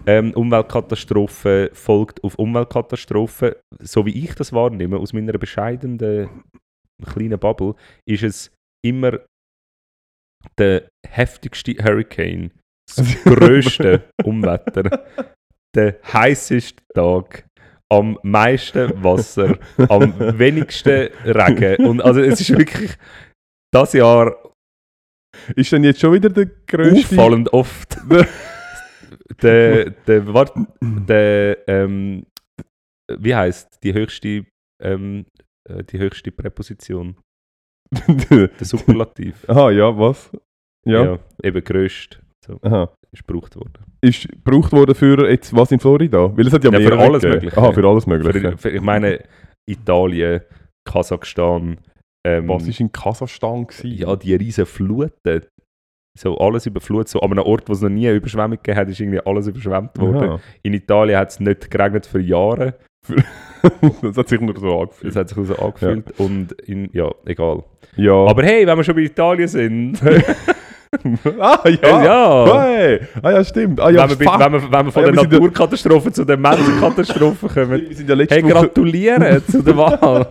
[0.06, 3.62] ähm, Umweltkatastrophe folgt auf Umweltkatastrophe.
[3.80, 6.30] So wie ich das wahrnehme, aus meiner bescheidenen
[7.06, 7.76] kleinen Bubble,
[8.08, 8.52] ist es
[8.86, 9.20] immer
[10.58, 12.52] der heftigste Hurricane,
[12.88, 15.06] das grösste Unwetter,
[15.76, 17.46] der heißeste Tag,
[17.92, 21.86] am meisten Wasser, am wenigsten Regen.
[21.86, 22.98] Und also es ist wirklich
[23.74, 24.36] das Jahr
[25.56, 27.16] ist denn jetzt schon wieder der grösste...
[27.16, 27.98] auffallend oft.
[29.42, 32.26] der, der, wart, der, ähm,
[33.18, 34.46] wie heißt die höchste,
[34.82, 35.26] ähm,
[35.70, 37.18] äh, die höchste Präposition?
[38.30, 39.48] Der Superlativ.
[39.48, 40.32] Aha, ja, was?
[40.86, 42.20] Ja, eben grösst.
[42.46, 42.94] So, aha.
[43.12, 43.86] ist gebraucht worden.
[44.02, 46.36] Ist gebraucht worden für jetzt was in Florida?
[46.36, 47.36] Weil es hat ja, Ja, mehr für alles gegeben.
[47.36, 47.58] Mögliche.
[47.58, 48.52] Aha, für alles Mögliche.
[48.52, 49.24] Für, für, ich meine,
[49.70, 50.42] Italien,
[50.86, 51.78] Kasachstan.
[52.26, 53.68] Ähm, was war in Kasachstan?
[53.68, 53.92] Gewesen?
[53.92, 55.46] Ja, die riesen Fluten.
[56.18, 57.10] So alles überflutet.
[57.10, 59.48] So, an einem Ort, wo es noch nie eine Überschwemmung gegeben hat, ist irgendwie alles
[59.48, 60.30] überschwemmt worden.
[60.30, 60.40] Aha.
[60.62, 62.76] In Italien hat es nicht geregnet für Jahre.
[64.02, 65.16] das hat sich nur so angefühlt.
[65.16, 66.20] Das hat sich so angefühlt.
[66.20, 67.64] Und in, ja, egal.
[67.96, 68.14] Ja.
[68.14, 70.00] Aber hey, wenn wir schon bei Italien sind.
[71.40, 72.04] ah, ja.
[72.04, 72.62] ja.
[72.64, 73.00] Hey.
[73.24, 73.80] Ah, ja, stimmt.
[73.82, 76.40] Ah, ja, wenn, wir, wenn, wir, wenn wir von Ah, ja, ja- Naturkatastrophen zu den
[76.42, 77.82] Menschenkatastrophen kommen.
[77.90, 80.28] wir sind ja letzte Hey, gratulieren zu der Wahl.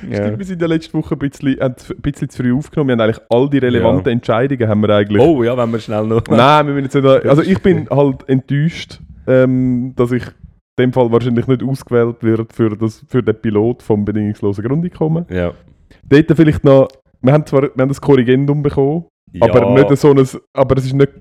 [0.00, 2.88] Stimmt, wir sind ja letzte Woche ein bisschen, haben ein bisschen zu früh aufgenommen.
[2.88, 5.22] Wir haben eigentlich all die relevanten Entscheidungen haben wir eigentlich...
[5.22, 6.22] Oh ja, wenn wir schnell noch.
[6.28, 7.26] Nein, wir müssen jetzt nicht...
[7.26, 12.52] Also ich bin halt enttäuscht, ähm, dass ich in dem Fall wahrscheinlich nicht ausgewählt wird
[12.52, 15.26] für, das, für den Pilot vom bedingungslosen Grundeinkommen.
[15.30, 15.52] Ja.
[16.08, 16.88] Dort vielleicht noch...
[17.22, 19.06] Wir haben zwar wir haben das Korrigendum bekommen,
[19.40, 19.74] aber Ja.
[19.88, 20.26] nicht so ein...
[20.52, 21.12] Aber es ist nicht,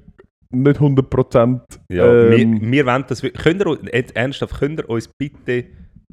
[0.51, 1.61] nicht 100%...
[1.89, 3.21] Ja, ähm, wir, wir wollen das.
[3.21, 5.65] Könnt ihr, jetzt ernsthaft, könnt ihr uns bitte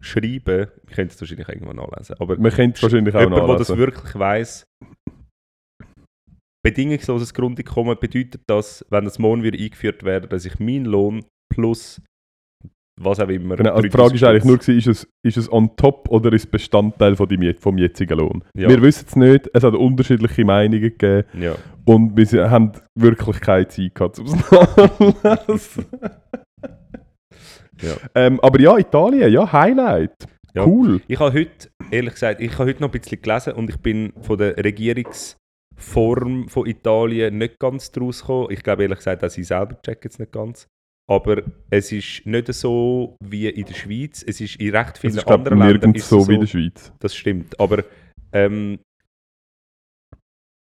[0.03, 0.69] schreiben?
[0.87, 2.17] Wir können es wahrscheinlich irgendwann nachlesen.
[2.19, 3.79] Aber man könnte es wahrscheinlich auch jemand, der das nachlesen.
[3.79, 4.65] wirklich weiss,
[6.65, 12.01] bedingungsloses Grundeinkommen bedeutet das, wenn das morgen wieder eingeführt wäre, dass ich meinen Lohn plus
[13.01, 13.57] was auch immer.
[13.57, 16.45] Genau, also die Frage ist eigentlich nur, ist es, ist es on top oder ist
[16.45, 18.45] es Bestandteil von deinem, vom jetzigen Lohn?
[18.55, 18.69] Ja.
[18.69, 21.57] Wir wissen es nicht, es hat unterschiedliche Meinungen gegeben Ja.
[21.85, 25.87] und wir haben wirklich keine Zeit gehabt, um es nachzulesen.
[27.83, 27.97] Ja.
[28.15, 30.15] ähm, aber ja, Italien, ja, Highlight.
[30.55, 30.67] Ja.
[30.67, 31.01] Cool.
[31.09, 34.13] Ich habe heute, ehrlich gesagt, ich habe heute noch ein bisschen gelesen und ich bin
[34.21, 38.49] von der Regierungsform von Italien nicht ganz draus gekommen.
[38.51, 40.67] Ich glaube ehrlich gesagt, dass ich selber check jetzt nicht ganz.
[41.11, 44.25] Aber es ist nicht so wie in der Schweiz.
[44.27, 46.41] Es ist in recht Es vielen ist, anderen Ländern nirgends ist so es wie in
[46.41, 46.93] der Schweiz.
[47.01, 47.59] Das stimmt.
[47.59, 47.85] Aber
[48.33, 48.79] ähm,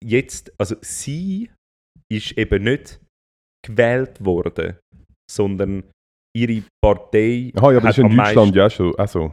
[0.03, 1.49] jetzt, also sie
[2.11, 2.99] ist eben nicht
[3.65, 4.77] gewählt worden,
[5.29, 5.83] sondern
[6.35, 7.51] ihre Partei.
[7.55, 8.95] Aha, ja, aber das ist in Deutschland meisten- ja schon.
[8.97, 9.31] Also,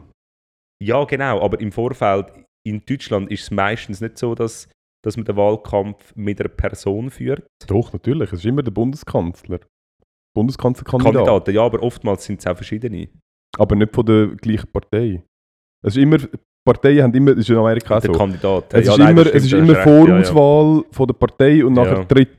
[0.81, 2.27] Ja, genau, aber im Vorfeld
[2.65, 4.69] in Deutschland ist es meistens nicht so, dass,
[5.03, 7.45] dass man den Wahlkampf mit einer Person führt.
[7.67, 8.31] doch, natürlich.
[8.31, 9.59] Es ist immer der Bundeskanzler.
[10.35, 11.13] Bundeskanzlerkandidat.
[11.13, 13.07] Kandidaten, ja, aber oftmals sind es auch verschiedene.
[13.57, 15.23] Aber nicht von der gleichen Partei.
[15.85, 16.17] Es ist immer,
[16.65, 18.17] Parteien haben immer, das ist in Amerika auch Der so.
[18.17, 18.73] Kandidat.
[18.73, 20.23] Es ja, ist nein, immer, es ist immer recht, ja, ja.
[20.23, 22.29] Vorauswahl von der Partei und nachher tritt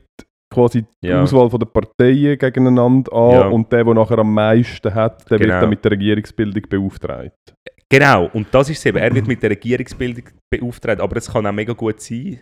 [0.55, 1.21] quasi die Ja.
[1.21, 3.47] Auswahl von der Parteien gegeneinander an Ja.
[3.49, 5.53] und der, der nachher am meisten hat, der Genau.
[5.53, 7.53] wird dann mit der Regierungsbildung beauftragt.
[7.89, 8.97] Genau, und das ist es eben.
[8.97, 12.39] Er wird mit der Regierungsbildung beauftragt, aber es kann auch mega gut sein,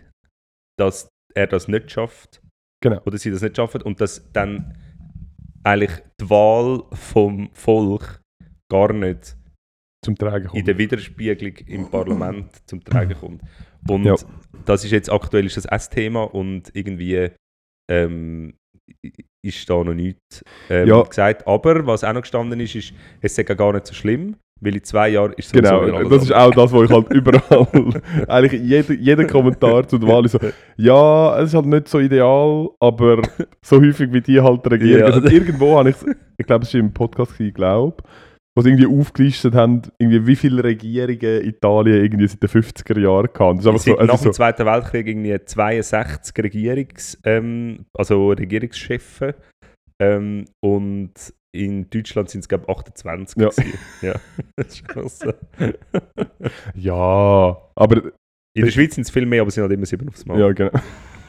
[0.78, 2.40] dass er das nicht schafft.
[2.82, 3.00] Genau.
[3.04, 4.76] Oder sie das nicht schaffen und dass dann
[5.62, 8.20] eigentlich die Wahl vom Volk
[8.70, 9.36] gar nicht
[10.04, 10.68] Zum Tragen in kommt.
[10.68, 13.42] der Widerspiegelung im Parlament zum Tragen kommt.
[13.88, 14.14] Und Ja.
[14.66, 17.30] das ist jetzt aktuell ist das ein Thema und irgendwie
[17.90, 18.54] ähm,
[19.42, 21.02] ist da noch nichts ähm, Ja.
[21.02, 21.46] gesagt.
[21.46, 24.84] Aber was auch noch gestanden ist, ist, es sei gar nicht so schlimm, weil in
[24.84, 28.62] zwei Jahren ist Genau, wieder alles das ist auch das, was ich halt überall, eigentlich
[28.62, 30.38] jeder, jeder Kommentar zu der Wahl ist so,
[30.76, 33.22] ja, es ist halt nicht so ideal, aber
[33.62, 35.00] so häufig wie die halt regieren.
[35.00, 35.06] Ja.
[35.06, 35.96] Also irgendwo habe ich,
[36.38, 38.02] ich glaube, es war im Podcast, ich glaube,
[38.62, 43.60] sie irgendwie aufgelistet haben, irgendwie wie viele Regierungen Italien irgendwie seit den 50er Jahren hatten.
[43.60, 49.34] Das ist so, also nach dem so Zweiten Weltkrieg irgendwie 62 Regierungs, ähm, also Regierungschefe
[50.00, 51.12] ähm, und
[51.52, 53.50] in Deutschland sind es glaube ich 28 Ja.
[54.02, 54.14] ja.
[54.56, 55.20] Das ist krass.
[56.74, 58.02] ja, aber,
[58.56, 60.38] In der Schweiz sind es viel mehr, aber es sind halt immer sieben aufs Mal.
[60.38, 60.70] ja, genau.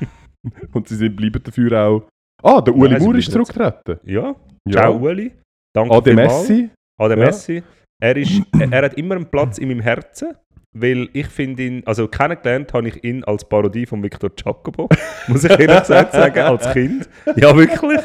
[0.73, 2.03] Und sie sind, bleiben dafür auch,
[2.43, 3.99] ah, der Uli sie Maurer ist zurückgetreten.
[4.03, 4.35] Ja,
[4.67, 4.81] Ja.
[4.81, 5.31] ciao Ueli.
[5.75, 6.74] Danke Ade vielmals.
[6.97, 7.03] Messi.
[7.13, 7.25] Ade Ja.
[7.25, 7.63] Messi.
[7.99, 10.34] Er, ist, er hat immer einen Platz in meinem Herzen,
[10.73, 14.89] weil ich finde ihn, also kennengelernt habe ich ihn als Parodie von Victor Giacomo,
[15.27, 17.10] muss ich ehrlich gesagt sagen, als Kind.
[17.38, 18.01] Ja, wirklich.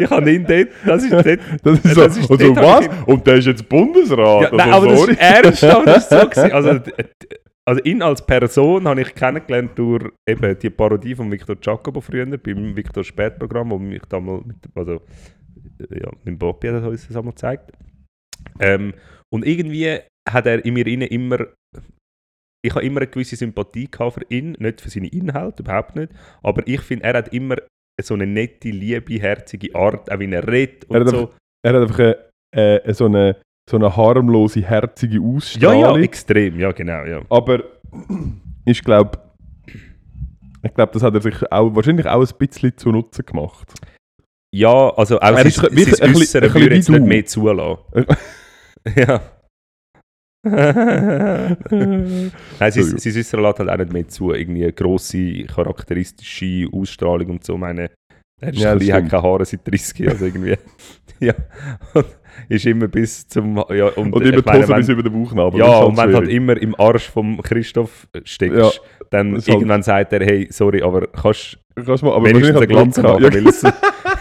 [0.00, 2.66] Ich habe ihn dort, das ist dort, Das ist so, Das ist und so dort
[2.66, 3.06] was?
[3.06, 4.42] Und der ist jetzt Bundesrat?
[4.42, 5.12] Ja, nein, also, aber das sorry.
[5.12, 6.52] ist ernsthaft das ist so gewesen.
[6.52, 6.80] Also,
[7.66, 12.26] also ihn als Person habe ich kennengelernt durch eben die Parodie von Victor Giacomo früher,
[12.26, 14.94] beim Victor Spät-Programm, wo mich damals mit, also,
[15.78, 17.72] äh, ja, mit Bobby hat uns das einmal gezeigt.
[18.60, 18.94] Ähm,
[19.32, 21.46] und irgendwie hat er in mir immer,
[22.64, 26.12] ich habe immer eine gewisse Sympathie gehabt für ihn, nicht für seine Inhalte, überhaupt nicht,
[26.42, 27.56] aber ich finde, er hat immer
[28.00, 31.30] so eine nette, liebe, herzige Art, auch wie er redet und Er hat so.
[31.62, 33.36] Er hat einfach eine, äh, so, eine,
[33.68, 35.96] so eine harmlose, herzige Ja, Ausstrahlung.
[35.96, 37.22] ja, extrem, ja, genau, ja.
[37.30, 37.62] aber
[38.66, 39.18] ich glaube,
[40.62, 43.74] ich glaube, das hat er sich auch, wahrscheinlich auch ein bisschen zu Nutzen gemacht.
[44.54, 47.26] Ja, also auch Er sein, ist sein ein bisschen- Äußeren ein würde jetzt nicht mehr
[47.26, 47.78] zulassen.
[48.96, 49.20] ja.
[50.46, 54.32] Nein, sein, sein Äußeren lässt halt auch nicht mehr zu.
[54.32, 57.56] Irgendwie eine grosse, charakteristische Ausstrahlung und so.
[57.56, 57.90] Meine,
[58.40, 60.56] er ist Ja, ja, hat keine Haare seit 30 also irgendwie.
[61.18, 61.34] ja.
[61.94, 62.06] Und
[62.48, 63.56] ist immer bis zum...
[63.70, 65.58] Ja, und, Und immer die Hose bis über den Bauchnabel.
[65.58, 68.70] Ja, und wenn du halt immer im Arsch vom Christoph steckst, Ja,
[69.10, 72.66] dann halt- irgendwann sagt er, hey, sorry, aber kannst Kannst du mal, aber wenigstens eine
[72.68, 73.32] Glatze er weil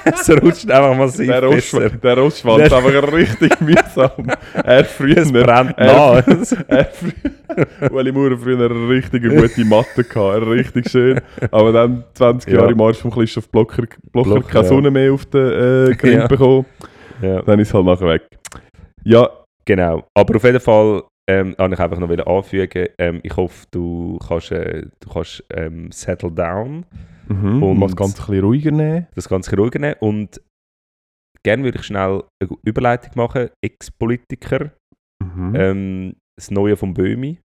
[0.19, 1.55] es, rutscht einfach massiv der, besser.
[1.55, 4.11] Rostschwanz, der Rostschwanz ist einfach richtig mühsam.
[4.53, 5.17] Er früher...
[5.17, 6.23] Es brennt er,
[6.67, 7.91] er früher...
[7.91, 11.21] Ueli Maurer früher eine richtig gute Matte gehabt, richtig schön.
[11.51, 12.59] Aber dann 20 Ja.
[12.59, 14.69] Jahre im Arsch vom Christoph Blocher, Blocher Blocher, keine ja.
[14.69, 16.27] Sonne mehr auf den äh, Grind Ja.
[16.27, 16.65] bekommen.
[17.21, 17.41] ja.
[17.41, 18.23] Dann ist es halt nachher weg.
[19.03, 19.29] Ja,
[19.65, 20.03] Genau.
[20.13, 24.51] Aber auf jeden Fall ähm, wollte ich einfach noch anfügen, ähm, ich hoffe, du kannst,
[24.51, 26.85] äh, du kannst ähm, settle down,
[27.27, 27.63] mhm.
[27.63, 29.07] Und- das Ganze ein bisschen ruhiger nehmen.
[29.15, 30.41] das Ganze ruhiger nehmen und
[31.45, 33.49] gerne würde ich schnell eine Überleitung machen.
[33.63, 34.71] Ex-Politiker,
[35.23, 35.53] Mhm.
[35.55, 37.39] ähm, das Neue vom Böhmi,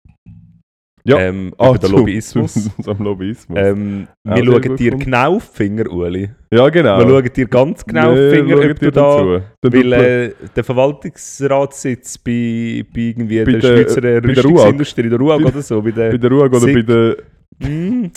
[1.05, 2.53] ja, ähm, Ah, über den zu- Lobbyismus.
[2.53, 3.57] Zu, zum Lobbyismus.
[3.61, 4.99] Ähm, Auch wir schauen dir gefunden.
[5.05, 6.29] genau auf die Finger, Uli.
[6.53, 6.99] ja, genau.
[6.99, 9.41] Wir schauen dir ganz genau auf Wir die Finger, ob du da...
[9.61, 15.45] Dann Weil äh, der Verwaltungsratssitz bei, bei irgendwie Bei der der- Schweizer Rüstungsindustrie, der RUAG
[15.45, 16.11] oder so, bei der...
[16.11, 17.17] bei der Ruhe oder bei der...
[17.59, 18.11] Mm,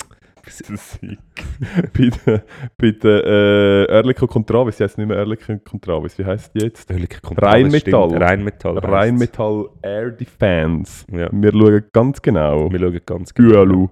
[2.27, 2.43] Der,
[2.79, 6.91] bei der äh, Oerlikon Contravis, die heisst nicht mehr Oerlikon Contravis, wie heisst die jetzt?
[6.91, 8.09] Rheinmetall.
[8.09, 8.23] stimmt.
[8.23, 8.77] Rheinmetall.
[8.77, 8.89] heisst's.
[8.93, 11.05] Rheinmetall Air Defense.
[11.13, 12.71] Ja, Wir schauen ganz genau.
[12.71, 13.59] wir schauen ganz genau.
[13.59, 13.89] Ualu.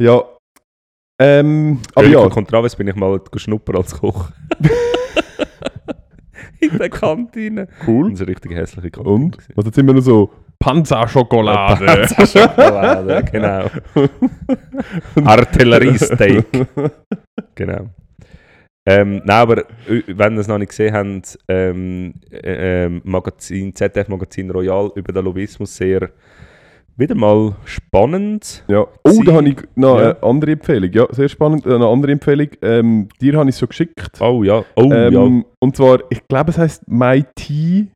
[0.00, 0.24] Ja.
[1.20, 2.28] Ähm, aber ja.
[2.28, 4.30] Contraves bin ich mal schnuppern als Koch.
[6.60, 7.68] In der Kantine.
[7.86, 8.10] cool.
[8.10, 9.14] Das ist eine richtig hässliche Kantine.
[9.14, 9.38] Und?
[9.54, 10.30] Was jetzt sind wir noch so?
[10.62, 12.08] Panzerschokolade.
[12.26, 13.66] Schokolade, genau.
[15.24, 16.46] Artilleriesteak.
[17.54, 17.86] Genau.
[18.86, 23.74] Ähm, nein, aber äh, wenn ihr es noch nicht gesehen habt, ähm, äh, ähm, Magazin,
[23.74, 26.10] ZDF Magazin Royal über den Lobbyismus sehr
[26.96, 28.64] wieder mal spannend.
[28.68, 28.86] Ja.
[29.04, 30.10] Oh, da habe ich noch Ja.
[30.10, 30.90] eine andere Empfehlung.
[30.92, 31.64] Ja, sehr spannend.
[31.66, 32.48] Äh, Eine andere Empfehlung.
[32.62, 34.20] Ähm, dir habe ich es schon geschickt.
[34.20, 35.42] Oh ja, oh ähm, ja.
[35.60, 37.88] Und zwar, ich glaube, es heißt My Tea.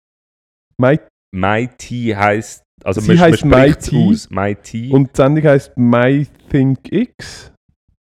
[0.79, 0.98] My,
[1.35, 1.83] MIT
[2.17, 4.09] heisst, also Sie man, man spricht's MIT.
[4.11, 4.93] aus, MIT.
[4.93, 7.53] und die Sendung heisst My Think X.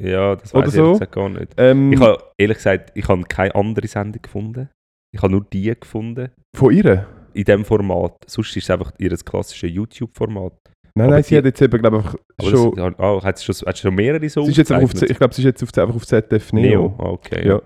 [0.03, 0.81] ja, das weiß ich so.
[0.83, 1.53] ehrlich gesagt gar nicht.
[1.57, 4.69] Ähm, Ich habe ehrlich gesagt, ich habe keine andere Sendung gefunden.
[5.15, 6.31] Ich habe nur die gefunden.
[6.57, 7.07] von ihr?
[7.35, 8.15] In diesem Format.
[8.27, 10.53] Sonst ist es einfach ihr klassisches YouTube-Format.
[10.95, 12.05] Nein, Aber nein, sie hat jetzt eben, glaube
[12.43, 12.75] ich, schon.
[12.75, 15.41] das, oh, hat schon, hat schon mehrere so Sie ist jetzt auf, ich glaube, sie
[15.43, 16.63] ist jetzt auf, einfach auf ZDF Neo.
[16.63, 16.95] Neo.
[16.99, 17.47] Ah, okay.
[17.49, 17.63] Ja.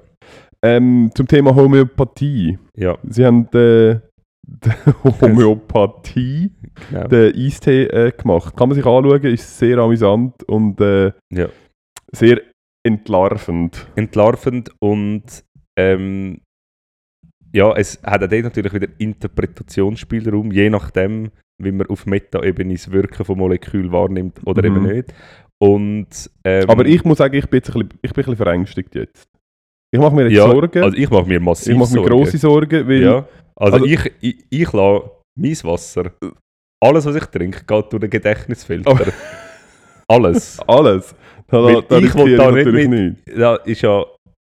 [0.63, 2.59] Ähm, zum Thema Homöopathie.
[2.77, 3.99] Ja, Sie haben äh,
[5.21, 6.51] Homöopathie,
[6.91, 7.09] genau.
[7.09, 8.57] den Eistee äh, gemacht.
[8.57, 11.49] Kann man sich anschauen, ist sehr amüsant und äh, Ja.
[12.13, 12.41] sehr
[12.85, 13.87] entlarvend.
[13.97, 15.45] Entlarvend und
[15.79, 16.41] ähm,
[17.53, 21.31] ja, es hat auch dort natürlich wieder Interpretationsspielraum, je nachdem,
[21.63, 24.77] wie man auf Meta-Ebene das Wirken von Molekül wahrnimmt oder Mhm.
[24.77, 25.15] eben nicht.
[25.59, 28.37] Und, ähm, Aber ich muss sagen, ich bin, jetzt ein bisschen, ich bin ein bisschen
[28.37, 29.27] verängstigt jetzt.
[29.91, 30.83] Ich mache mir jetzt ja, Sorgen.
[30.83, 32.11] Also ich mache mir massiv ich mache mir Sorgen.
[32.11, 33.27] grosse Sorgen, weil Ja,
[33.59, 36.13] also, Also- ich, ich, ich lasse mein Wasser,
[36.83, 38.91] alles was ich trinke, geht durch den Gedächtnisfilter.
[38.93, 38.99] Oh.
[40.09, 40.61] Alles.
[40.69, 41.15] alles.
[41.49, 42.91] Da, da, da ich will da ich nicht mit-
[43.27, 43.39] nicht.
[43.39, 44.05] Da ist ja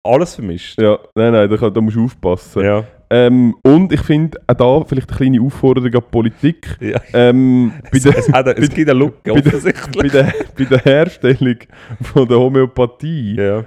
[0.07, 0.81] alles vermischt.
[0.81, 2.63] Ja, nein, nein, da, da musst du aufpassen.
[2.63, 2.85] Ja.
[3.11, 6.77] Ähm, und ich finde auch da vielleicht eine kleine Aufforderung an die Politik.
[6.81, 7.01] ja.
[7.13, 9.97] Ähm, bei, Es, der, es, es bei- gibt eine Lücke, bei der- offensichtlich.
[9.97, 11.57] bei, der, bei der Herstellung
[12.03, 13.65] von der Homöopathie ja,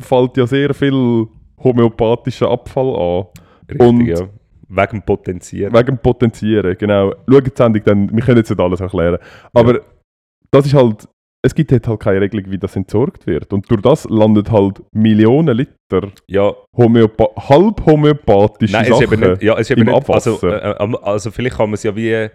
[0.00, 1.26] fällt ja sehr viel
[1.62, 3.24] homöopathischer Abfall an.
[3.70, 4.28] richtig, Und- ja.
[4.72, 5.72] Wegen Potenzieren.
[5.74, 7.12] Wegen Potenzieren, genau.
[7.28, 9.18] Schaut die Sendung dann, wir können jetzt nicht alles erklären.
[9.52, 9.80] Aber
[10.52, 11.08] das ist halt,
[11.44, 13.52] es gibt halt keine Regelung, wie das entsorgt wird.
[13.52, 19.02] Und durch das landet halt Millionen Liter Ja, Homöopa halb homöopathische nein, Sachen.
[19.04, 21.74] eben nicht, ja, es ist eben im nicht also, äh, am- also vielleicht kann man
[21.74, 22.28] es ja wie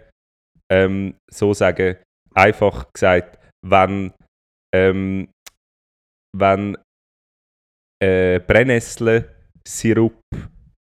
[0.70, 1.96] ähm, so sagen,
[2.34, 4.12] einfach gesagt, wenn,
[4.74, 5.28] ähm,
[6.36, 6.76] wenn
[8.02, 10.12] äh, Brennnessel-Sirup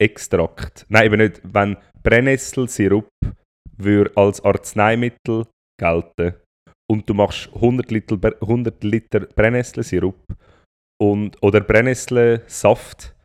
[0.01, 3.07] Extrakt, nein eben nicht, wenn Brennnessel-Sirup
[3.77, 5.45] würde als Arzneimittel
[5.79, 6.35] gelten
[6.91, 10.19] und du machst 100 Liter, Bre- 100 Liter Brennnessel-Sirup
[11.01, 13.15] und, oder Brennnesselsaft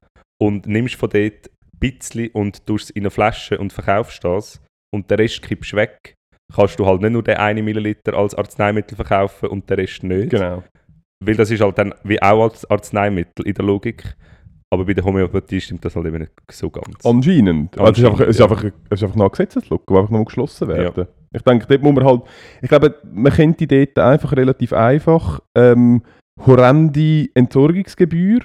[0.41, 4.61] und nimmst von dort ein bisschen und tust es in eine Flasche und verkaufst das
[4.95, 6.15] und den Rest kippst weg,
[6.55, 10.31] kannst du halt nicht nur den 1 Milliliter als Arzneimittel verkaufen und den Rest nicht.
[10.31, 10.65] Genau.
[11.23, 14.17] Weil das ist halt dann wie auch als Arzneimittel in der Logik.
[14.73, 17.05] Aber bei der Homöopathie stimmt das halt eben nicht so ganz.
[17.05, 17.77] Anscheinend.
[17.79, 18.45] Also es, ist einfach, es, ist ja.
[18.47, 21.07] einfach, es ist einfach noch eine Gesetzeslücke, die einfach noch geschlossen werden.
[21.33, 22.23] Ich denke, dort muss man halt,
[22.63, 26.03] ich glaube, man könnte dort einfach relativ einfach ähm,
[26.47, 28.41] horrende Entsorgungsgebühr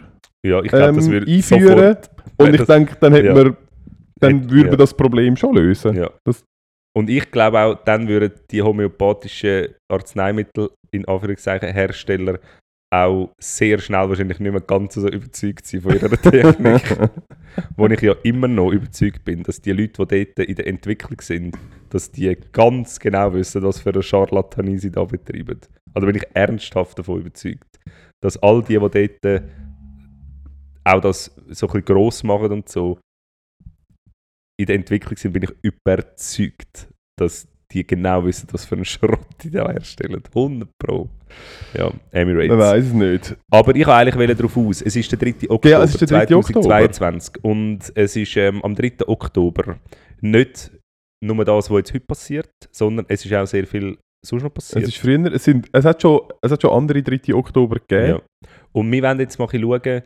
[0.46, 1.98] ja, ich glaube, das ähm, würde einführen.
[2.38, 3.34] Und ich das- denke, dann, hätte ja.
[3.34, 3.58] man,
[4.20, 4.70] dann Hätte- würde ja.
[4.70, 5.96] man das Problem schon lösen.
[5.96, 6.12] Ja.
[6.24, 6.44] Das-
[6.96, 12.40] Und ich glaube auch, dann würden die homöopathischen Arzneimittel, in Anführungszeichen Hersteller,
[12.92, 16.84] auch sehr schnell wahrscheinlich nicht mehr ganz so überzeugt sein von ihrer Technik.
[17.78, 21.20] wo ich ja immer noch überzeugt bin, dass die Leute, die dort in der Entwicklung
[21.22, 21.58] sind,
[21.90, 25.60] dass die ganz genau wissen, was für eine Scharlatanie sie da betreiben.
[25.94, 27.80] Also bin ich ernsthaft davon überzeugt,
[28.22, 29.42] dass all die, die dort äh,
[30.84, 33.00] auch das so ein bisschen gross machen und so,
[34.58, 39.26] in der Entwicklung sind, bin ich überzeugt, dass die genau wissen, was für einen Schrott
[39.42, 40.22] die da herstellen.
[40.34, 41.10] 100 Pro.
[41.74, 42.50] Ja, Emirates.
[42.50, 43.38] man weiß es nicht.
[43.52, 44.82] Aber ich wollte eigentlich wollen darauf aus.
[44.82, 45.50] Es ist der 3.
[45.50, 46.36] Oktober Ja, es ist der 3.
[46.36, 46.62] Oktober.
[46.62, 49.08] 2022 und es ist ähm, am 3.
[49.08, 49.78] Oktober
[50.22, 50.72] nicht
[51.24, 54.70] nur das, was jetzt heute passiert, sondern es ist auch sehr viel sonst noch Es
[54.72, 54.88] passiert.
[54.88, 57.34] ist früher, es, sind, es, hat schon, es hat schon andere 3.
[57.34, 58.08] Oktober gegeben.
[58.10, 58.50] ja.
[58.72, 60.02] Und wir werden jetzt mal schauen,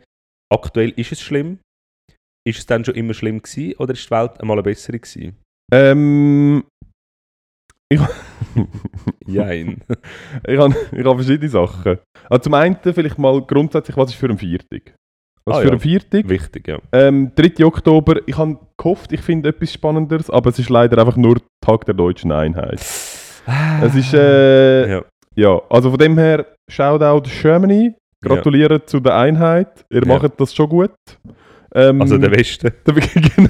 [0.52, 1.58] aktuell ist es schlimm?
[2.46, 5.36] Ist es dann schon immer schlimm gewesen oder ist die Welt einmal eine bessere gewesen?
[5.72, 6.64] Ähm,
[7.92, 8.00] ich,
[9.26, 9.82] Jein.
[10.46, 11.98] ich habe ich hab verschiedene Sachen.
[12.28, 14.94] Also zum einen vielleicht mal grundsätzlich, was ist für ein Viertag?
[15.44, 15.72] Was Ah, für ja.
[15.72, 16.28] ein Viertag?
[16.28, 16.78] Wichtig, ja.
[16.92, 17.64] Ähm, 3.
[17.64, 21.84] Oktober, ich habe gehofft, ich finde etwas Spannenderes, aber es ist leider einfach nur Tag
[21.86, 22.78] der deutschen Einheit.
[22.78, 25.02] Es ist, äh, ja.
[25.34, 25.60] ja.
[25.70, 27.94] also von dem her Shoutout Germany.
[28.22, 29.86] Gratuliere zu der Einheit.
[29.90, 30.08] Ihr Ja.
[30.18, 30.92] macht das schon gut.
[31.74, 32.70] Ähm, Also der Westen.
[32.86, 33.48] der Beginn-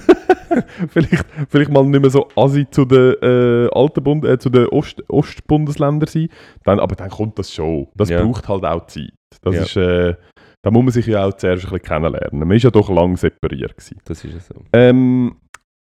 [0.88, 4.66] vielleicht, vielleicht mal nicht mehr so assi zu den äh, alten Bund, äh, zu den
[4.68, 6.28] Ost, Ostbundesländern sein.
[6.64, 7.88] Dann, aber dann kommt das schon.
[7.94, 8.22] Das Ja.
[8.22, 9.12] braucht halt auch Zeit.
[9.42, 9.62] Das Ja.
[9.62, 10.14] ist, äh,
[10.62, 12.40] da muss man sich ja auch zuerst ein bisschen kennenlernen.
[12.46, 13.98] Man ist ja doch lang separiert gewesen.
[14.04, 14.54] Das ist ja so.
[14.72, 15.36] Ähm,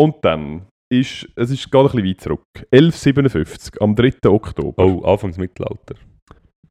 [0.00, 0.62] und dann
[0.92, 2.42] ist, es ist gerade ein bisschen weit zurück.
[2.72, 4.12] 1157, am 3.
[4.28, 4.84] Oktober.
[4.84, 5.94] Oh, Anfangs Mittelalter.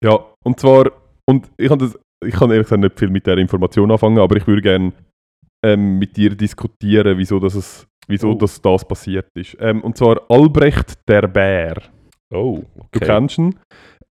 [0.03, 0.91] Ja, und zwar,
[1.29, 4.35] und ich kann, das, ich kann ehrlich gesagt nicht viel mit der Information anfangen, aber
[4.35, 4.91] ich würde gerne
[5.63, 8.35] ähm, mit dir diskutieren, wieso, das, es, wieso Oh.
[8.35, 9.55] das, das passiert ist.
[9.59, 11.81] Ähm, und zwar Albrecht der Bär.
[12.33, 13.05] Oh, Du okay.
[13.05, 13.55] kennst ihn.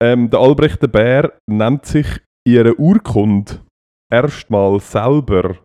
[0.03, 2.07] Ähm, der Albrecht der Bär nennt sich
[2.46, 3.61] in ihrer Urkunde
[4.12, 5.57] erstmal selber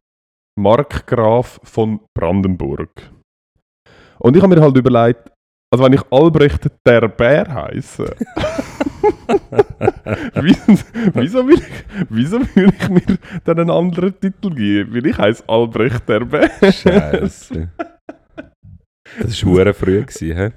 [0.59, 2.89] Markgraf von Brandenburg.
[4.19, 5.29] Und ich habe mir halt überlegt,
[5.71, 8.15] also wenn ich Albrecht der Bär heiße,
[11.13, 14.93] wieso, will ich, wieso will ich mir dann einen anderen Titel geben?
[14.93, 16.49] Weil ich heiße Albrecht der Bär.
[16.61, 17.69] Scheiße.
[19.19, 20.51] Das war hure früh, gewesen, hä?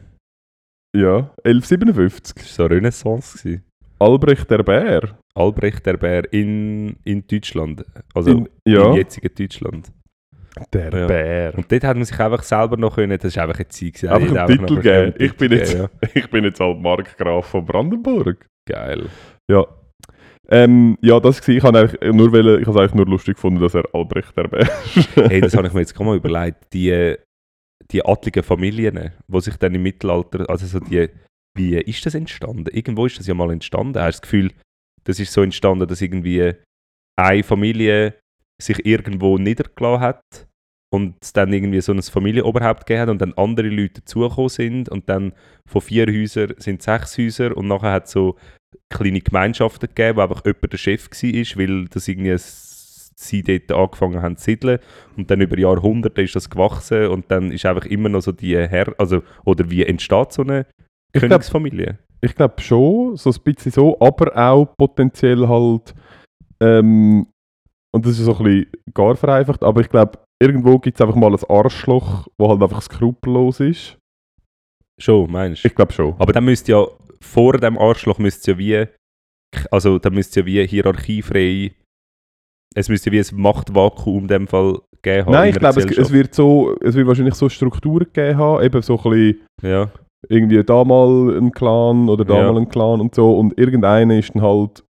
[0.96, 2.34] Ja, 1157.
[2.34, 3.38] Das war so Renaissance.
[3.38, 3.64] Gewesen.
[3.98, 5.18] Albrecht der Bär.
[5.34, 7.84] Albrecht der Bär in, in Deutschland.
[8.14, 8.90] Also In- ja.
[8.90, 9.92] im jetzigen Deutschland.
[10.72, 11.06] Der Ja.
[11.06, 11.54] Bär.
[11.56, 14.08] Und dort hat man sich einfach selber noch können, das ist einfach eine Zeit gewesen.
[14.08, 15.14] Einfach einen noch Titel noch geben.
[15.18, 18.46] Ich bin jetzt- geben, Ich bin jetzt halt Markgraf von Brandenburg.
[18.68, 18.74] ja.
[18.76, 19.06] Geil.
[19.50, 19.66] Ja.
[20.48, 21.62] Ähm, ja, das war ich.
[21.62, 24.48] habe eigentlich nur wollen, ich habe es eigentlich nur lustig gefunden, dass er Albrecht der
[24.48, 24.60] Bär
[24.94, 25.16] ist.
[25.16, 26.72] Hey, das habe ich mir jetzt gerade mal überlegt.
[26.72, 27.14] Die,
[27.90, 31.08] die adligen Familien, die sich dann im Mittelalter, also so die,
[31.56, 32.66] wie ist das entstanden?
[32.72, 33.98] Irgendwo ist das ja mal entstanden.
[34.00, 34.52] Hast du das Gefühl,
[35.04, 36.52] das ist so entstanden, dass irgendwie
[37.18, 38.14] eine Familie
[38.60, 40.20] sich irgendwo niedergelassen hat
[40.92, 44.88] und es dann irgendwie so ein Familienoberhaupt gegeben hat und dann andere Leute dazugekommen sind
[44.88, 45.32] und dann
[45.66, 48.36] von vier Häusern sind sechs Häuser und nachher hat es so
[48.92, 54.22] kleine Gemeinschaften gegeben, wo einfach jemand der Chef war, weil das irgendwie sie dort angefangen
[54.22, 54.78] haben zu siedeln
[55.16, 58.56] und dann über Jahrhunderte ist das gewachsen und dann ist einfach immer noch so die
[58.56, 60.66] Herr, also oder wie entsteht so eine
[61.12, 61.98] Ich glaub- Königsfamilie?
[62.22, 65.94] ich glaube schon, so ein bisschen so, aber auch potenziell halt,
[66.62, 67.26] ähm,
[67.92, 71.16] und das ist so ein bisschen gar vereinfacht, aber ich glaube, irgendwo gibt es einfach
[71.16, 73.98] mal ein Arschloch, wo halt einfach skrupellos ist.
[74.98, 75.68] Schon, meinst du?
[75.68, 76.14] Ich glaube schon.
[76.18, 76.84] Aber dann müsste ja,
[77.22, 78.86] vor dem Arschloch müsste es ja wie,
[79.70, 81.72] also da müsste ja wie hierarchiefrei,
[82.74, 85.80] es müsste ja wie ein Machtvakuum in dem Fall geben haben Nein, in ich glaube,
[85.80, 89.40] es, es wird so, es wird wahrscheinlich so Strukturen gegeben haben, eben so ein bisschen
[89.62, 89.90] Ja,
[90.28, 92.52] irgendwie da mal ein Clan oder da Ja.
[92.52, 94.84] mal ein Clan und so und irgendeiner ist dann halt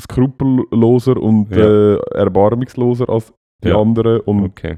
[0.00, 1.94] skrupelloser und Ja.
[1.94, 3.32] äh, erbarmungsloser als
[3.64, 4.76] die anderen und, okay.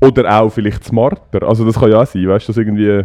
[0.00, 1.46] Oder auch vielleicht smarter.
[1.46, 3.04] Also das kann ja auch sein, weißt du, dass irgendwie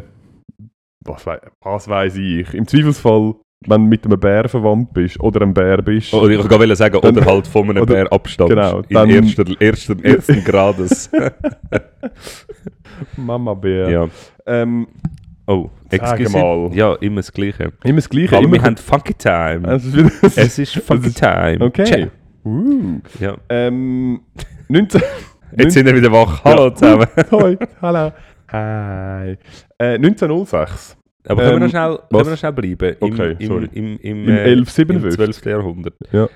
[1.05, 3.35] was, wei was weiß ich, im Zweifelsfall,
[3.67, 6.75] wenn du mit einem Bär verwandt bist oder ein Bär bist, Oder ich wollte gerade
[6.75, 8.53] sagen, Dann- oder halt von einem oder- Bär abstammst.
[8.55, 11.09] genau, in dann- erster, erster, ersten Grades.
[13.17, 13.89] Mama Bär.
[13.89, 14.07] ja.
[14.45, 14.87] Ähm,
[15.45, 16.31] Oh, Sag excuse.
[16.37, 16.69] mal.
[16.73, 17.73] Ja, immer das Gleiche.
[17.83, 18.37] immer das Gleiche.
[18.37, 19.67] Aber immer wir haben Funky Time.
[19.73, 21.57] es ist wieder, es ist Funky Time.
[21.59, 22.07] okay.
[22.45, 22.99] Uh.
[23.19, 23.35] Ja.
[23.49, 24.21] Ähm,
[24.69, 25.01] 19...
[25.57, 26.43] Jetzt sind wir wieder wach.
[26.43, 26.75] Hallo Ja.
[26.75, 27.07] zusammen.
[27.31, 28.11] Hoi, hallo.
[28.51, 29.37] Hi.
[29.77, 30.97] Äh, 1906.
[31.27, 32.95] Aber können, wir Ähm, noch schnell, können wir noch schnell bleiben?
[32.99, 33.69] Im, Okay, im, sorry.
[33.73, 35.19] Im, im, Im äh, 1157.
[35.19, 35.45] Im 12.
[35.45, 35.93] Jahrhundert.
[36.11, 36.27] Ja.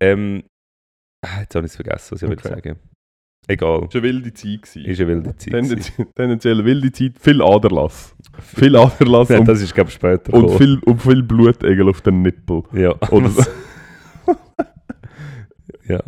[0.00, 0.42] Ähm,
[1.24, 2.44] ah, jetzt habe ich es vergessen, was ich Okay.
[2.44, 2.76] will sagen.
[3.46, 3.82] Egal.
[3.82, 4.62] War eine wilde Zeit.
[4.62, 4.84] gewesen.
[4.86, 5.52] Ist eine wilde Zeit.
[5.52, 6.06] gewesen.
[6.14, 7.12] Tendenziell, wilde Zeit.
[7.20, 8.16] Viel Aderlass.
[8.40, 10.58] Viel Aderlass Ja, und, das ist, glaube ich, später und, gekommen.
[10.58, 12.62] viel, und viel Blutegel auf den Nippel.
[12.72, 12.94] Ja.
[13.10, 13.30] Oder
[15.88, 16.00] ja,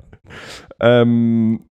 [0.81, 1.67] ähm,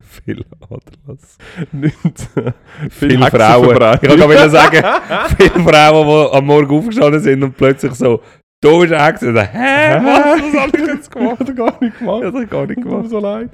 [0.00, 1.38] viel Aderlass.
[1.72, 2.52] 19,
[2.90, 3.30] Viele.
[3.30, 3.70] Frauen.
[4.02, 4.84] Ich kann gerade sagen,
[5.36, 8.20] viele Frauen, die am Morgen aufgestanden sind und plötzlich so,
[8.60, 9.26] du bist eine Hexe.
[9.26, 10.00] Hä?
[10.02, 10.42] Was?
[10.42, 11.40] Was habe ich jetzt gemacht?
[11.46, 12.22] Er gar nicht gemacht.
[12.22, 13.08] Das habe ich gar nicht gemacht.
[13.08, 13.50] so leid.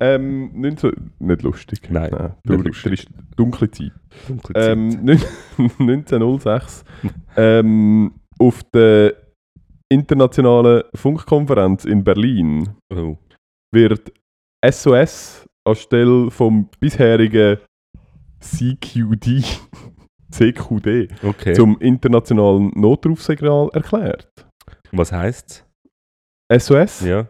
[0.00, 1.80] Ähm, 19, nicht lustig.
[1.90, 3.06] Nein, Nein nicht lustig.
[3.36, 3.92] Dunkle Zeit.
[4.28, 4.64] Dunkle Zeit.
[4.72, 5.20] Ähm,
[5.58, 6.84] 1906
[7.36, 9.14] ähm, auf der
[9.88, 13.16] internationalen Funkkonferenz in Berlin oh.
[13.74, 14.12] Wird
[14.68, 17.58] SOS anstelle vom bisherigen
[18.40, 19.42] CQD,
[20.30, 21.54] CQD Okay.
[21.54, 24.28] zum internationalen Notrufsignal erklärt.
[24.92, 25.66] Was heisst
[26.52, 27.00] SOS?
[27.02, 27.26] Ja.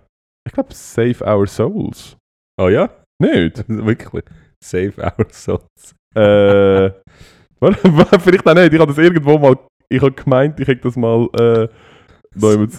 [0.46, 2.16] Ich glaube Save Our Souls.
[2.60, 2.90] Oh ja?
[3.20, 3.64] Nicht?
[3.68, 4.24] Wirklich.
[4.62, 5.94] Save our souls.
[6.16, 6.90] äh,
[8.20, 8.72] vielleicht auch nicht.
[8.72, 9.56] Ich habe das irgendwo mal.
[9.90, 11.28] Ich habe gemeint, ich hätte das mal.
[11.38, 11.68] Äh,
[12.34, 12.70] neu mit,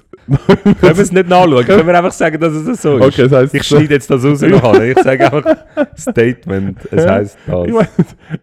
[0.63, 1.65] Können wir es nicht nachschauen?
[1.65, 3.03] Können wir einfach sagen, dass es so ist?
[3.03, 3.53] Okay, das heisst.
[3.53, 4.79] Ich schneide jetzt das raus noch.
[4.79, 5.55] Ich sage einfach
[5.97, 6.79] Statement.
[6.91, 7.67] Es heisst das.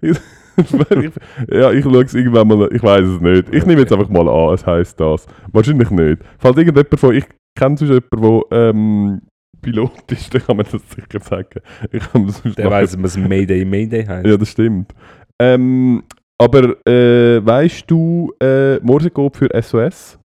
[0.00, 0.16] Ich
[0.56, 1.12] ich,
[1.50, 3.54] ja, ich schaue es irgendwann mal, ich weiß es nicht.
[3.54, 5.26] Ich nehme jetzt einfach mal an, es heisst das.
[5.50, 6.22] Wahrscheinlich nicht.
[6.38, 7.24] Falls irgendjemand von, ich
[7.58, 9.22] kenne sonst jemanden, der ähm,
[9.60, 11.60] Pilot ist, dann kann man das sicher sagen.
[11.90, 14.26] Ich Der weiß, was Mayday Mayday heißt.
[14.26, 14.92] Ja, das stimmt.
[15.40, 16.02] Ähm,
[16.38, 20.18] aber äh, weißt du äh, Morsecode für SOS?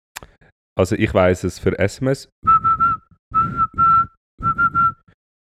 [0.77, 2.29] Also ich weiß es für SMS.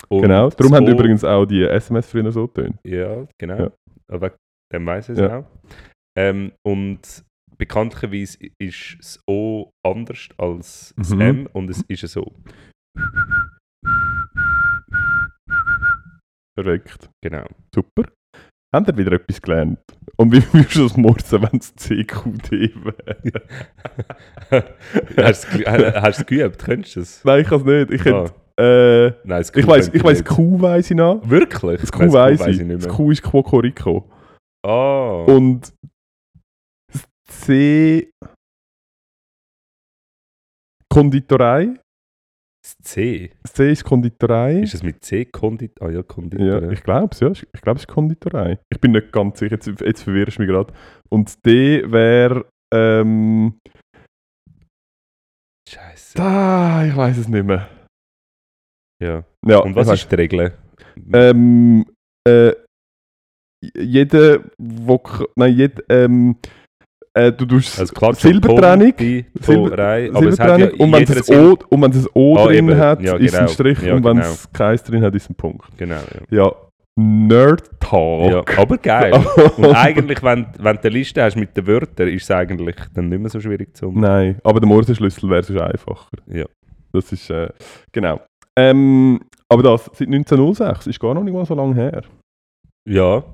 [0.08, 0.50] Und genau.
[0.50, 2.76] Darum haben übrigens auch die SMS früher so getönt.
[2.84, 3.56] Ja, genau.
[3.58, 3.70] Ja.
[4.08, 4.34] Aber
[4.72, 5.38] dem weiß ich es Ja.
[5.38, 5.46] auch.
[6.18, 7.24] Ähm, und
[7.56, 11.20] bekanntlicherweise ist das O anders als das Mhm.
[11.20, 12.30] M und es ist so.
[16.56, 17.08] Perfekt.
[17.24, 17.46] Genau.
[17.74, 18.12] Super.
[18.74, 19.78] Haben ihr wieder etwas gelernt?
[20.16, 22.50] Und wie würdest du das morsen, wenn es CQD
[22.84, 23.42] wäre?
[25.16, 26.58] hast du es ge- hast du es geübt?
[26.64, 27.24] Könntest du es?
[27.24, 27.90] Nein, ich kann es nicht.
[27.90, 28.24] Ich, Ah.
[28.24, 30.24] hätte, äh, Nein, das ich weiß ich nicht.
[30.24, 31.20] Q weiss ich noch.
[31.28, 31.80] Wirklich?
[31.80, 32.60] Das Q weiss ich.
[32.62, 32.94] nicht Das.
[32.94, 34.08] Q ist Quocorico.
[34.64, 35.24] Ah.
[35.26, 35.72] Und
[36.92, 38.10] das C.
[40.88, 41.74] Konditorei.
[42.62, 43.30] Das C.
[43.42, 44.60] Das C ist Konditorei.
[44.60, 45.24] Ist es mit C?
[45.24, 46.62] Kondit ah ja, Konditor.
[46.62, 47.30] Ja, ich glaube es, ja.
[47.30, 48.60] Ich glaube, es ist Konditorei.
[48.72, 50.72] Ich bin nicht ganz sicher, jetzt, jetzt verwirrst du mich gerade.
[51.08, 52.46] Und das D wäre.
[52.72, 53.58] Ähm,
[55.68, 56.16] Scheiße.
[56.16, 57.68] da, ich weiß es nicht mehr.
[59.02, 59.24] Ja.
[59.44, 60.56] Ja, Und was ist die Regel?
[61.12, 61.84] Ähm,
[62.28, 62.52] äh,
[63.74, 65.02] jeder, wo.
[65.36, 65.82] Nein, jeder.
[65.88, 66.36] Ähm,
[67.14, 68.92] äh, du tust also klar, Silbertrennung.
[70.14, 72.68] Aber es ja und wenn es ein O, und wenn es ein O Ah, drin
[72.68, 72.78] eben.
[72.78, 73.52] hat, Ja, ist ein genau.
[73.52, 73.82] Strich.
[73.82, 74.28] Ja, und wenn genau.
[74.28, 75.76] es keins drin hat, ist ein Punkt.
[75.76, 75.96] Genau,
[76.30, 76.44] ja.
[76.44, 76.52] Ja,
[76.98, 78.58] Nerd Talk.
[78.58, 79.12] Aber geil.
[79.56, 83.08] Und eigentlich, wenn, wenn du eine Liste hast mit den Wörtern, ist es eigentlich dann
[83.08, 86.18] nicht mehr so schwierig zu Nein, aber der Morsenschlüssel wäre sonst einfacher.
[86.26, 86.44] Ja.
[86.92, 87.48] Das ist, äh,
[87.92, 88.20] genau.
[88.58, 92.02] Ähm, aber das, seit 1906, ist gar noch nicht mal so lange her.
[92.86, 93.24] Ja.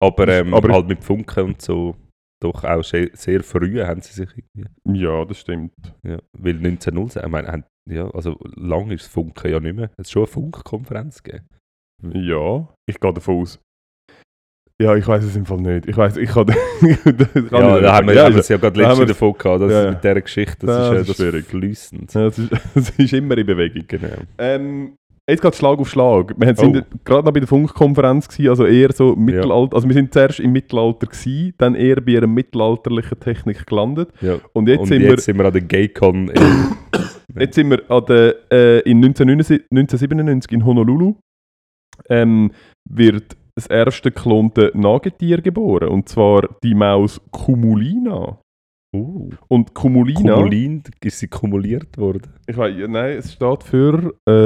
[0.00, 1.96] Aber, ähm, aber- halt mit Funken und so,
[2.42, 5.00] doch auch sehr, sehr früh haben sie sich irgendwie.
[5.00, 5.72] Ja, das stimmt.
[6.02, 6.18] Ja.
[6.38, 9.90] Weil 1906, ich meine, haben, ja, also lang ist das Funken ja nicht mehr.
[9.96, 11.46] Es schon eine Funkkonferenz gegeben.
[12.14, 13.58] Ja, ich gehe davon aus.
[14.80, 15.86] Ja, ich weiß es im Fall nicht.
[15.86, 16.46] Ich weiß, ich kann.
[16.80, 19.08] das kann Ja, ich da haben wir, ja, haben wir also- es ja gerade letztens
[19.08, 19.90] davon gehabt, dass Ja, ja.
[19.90, 21.44] mit dieser Geschichte, das, Das ist, äh, ist das schwierig.
[21.46, 22.14] fließend.
[22.14, 23.84] ja, es, ist, es ist immer in Bewegung.
[23.86, 24.16] Genau.
[24.38, 24.96] Ähm,
[25.30, 26.34] jetzt geht Schlag auf Schlag.
[26.36, 26.96] Wir sind Oh.
[27.04, 29.76] gerade noch bei der Funkkonferenz, gewesen, also eher so Mittelalter.
[29.76, 34.10] Also wir sind zuerst im Mittelalter, gewesen, dann eher bei einer mittelalterlichen Technik gelandet.
[34.20, 34.38] Ja.
[34.52, 36.30] Und jetzt und sind jetzt wir sind wir an der Gaycon.
[37.38, 41.14] Jetzt sind wir an der, äh, in 1999 1997 in Honolulu.
[42.08, 42.50] Ähm,
[42.90, 45.88] wird das erste geklonte Nagetier geboren.
[45.90, 48.40] Und zwar die Maus Cumulina.
[48.94, 50.34] Uh, Und Cumulina.
[50.34, 52.34] Kumulin, ist sie kumuliert worden?
[52.46, 54.40] Ich weiß, nein, es steht für äh,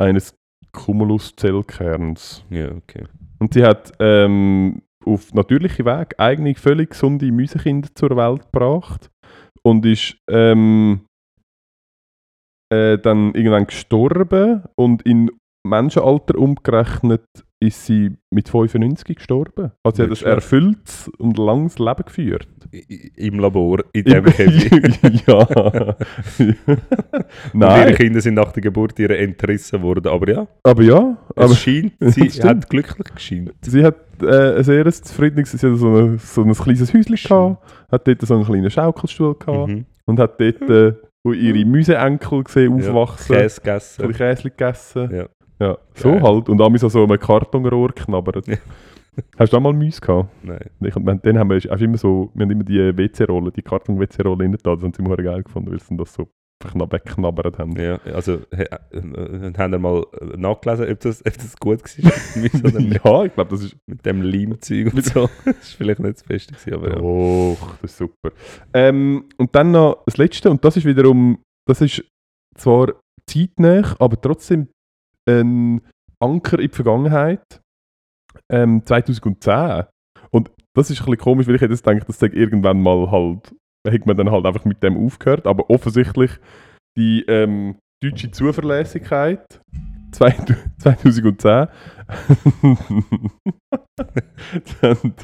[0.00, 0.34] eines
[0.72, 2.44] Cumulus-Zellkerns.
[2.50, 3.06] Ja, okay.
[3.38, 9.10] Und sie hat ähm, auf natürliche Weg eigene völlig gesunde Mäusekinder zur Welt gebracht
[9.62, 11.06] und ist ähm,
[12.72, 15.30] äh, dann irgendwann gestorben und in
[15.64, 17.22] Menschenalter umgerechnet
[17.60, 19.70] ist sie mit 95 gestorben.
[19.84, 22.48] Also sie hat ein erfülltes und langes Leben geführt.
[23.16, 25.22] Im Labor, in dem Käfig.
[25.28, 25.38] ja.
[26.38, 26.86] Und ihre
[27.52, 30.08] Nein, Kinder sind nach der Geburt ihre entrissen worden.
[30.08, 31.16] Aber ja, aber ja.
[31.36, 33.52] es Aber scheint, sie hat glücklich geschienen.
[33.62, 37.62] sie hat äh, ein sehr zufriedenes, sie hat so, eine, so ein kleines Häuschen gehabt,
[37.92, 39.84] hat dort so einen kleinen Schaukelstuhl gehabt Mhm.
[40.06, 40.94] und hat dort, äh,
[41.24, 44.12] wo ihre Müseenkel gesehen Ja, aufwachsen, Käse so gegessen.
[44.12, 45.14] Käse gegessen.
[45.14, 45.26] Ja.
[45.62, 46.22] Ja, so Geil.
[46.22, 46.48] halt.
[46.48, 48.48] Und damals so so einem Kartonrohr knabbert.
[48.48, 48.56] Ja.
[49.38, 50.28] Hast du auch mal Müs gehabt?
[50.42, 50.70] Nein.
[50.80, 54.40] Ich, wir, dann haben wir, hast immer so, wir haben immer die WC-Rollen, die Karton-WC-Rollen
[54.40, 54.74] rein da.
[54.74, 56.28] Das haben sie immer geil gefunden, weil sie das so
[56.64, 57.78] einfach wegknabbert haben.
[57.78, 60.04] Ja, also he, äh, äh, haben wir mal
[60.36, 62.40] nachgelesen, ob das, ob das gut war
[62.80, 63.76] ja, ich glaube, das ist.
[63.86, 65.28] mit dem Leimzeug und so.
[65.44, 67.00] Das ist vielleicht nicht das Beste gewesen, aber ja.
[67.00, 68.30] Oh, das ist super.
[68.74, 71.38] Ähm, und dann noch das Letzte, und das ist wiederum,
[71.68, 72.04] das ist
[72.56, 72.94] zwar
[73.26, 74.68] zeitnah, aber trotzdem
[75.28, 75.80] ein
[76.20, 77.60] Anker in die Vergangenheit.
[78.50, 79.84] Ähm, 2010.
[80.30, 83.10] Und das ist ein bisschen komisch, weil ich hätte jetzt gedacht, das sei irgendwann mal
[83.10, 83.54] halt,
[83.86, 86.30] hätte man dann halt einfach mit dem aufgehört, aber offensichtlich
[86.96, 89.60] die ähm, deutsche Zuverlässigkeit
[90.12, 91.68] 2010
[94.80, 95.14] dann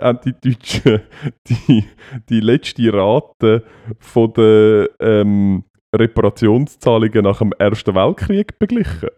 [0.00, 1.00] haben die Deutschen
[1.48, 1.84] die,
[2.28, 3.64] die letzte Rate
[3.98, 9.08] von den ähm, Reparationszahlungen nach dem Ersten Weltkrieg beglichen.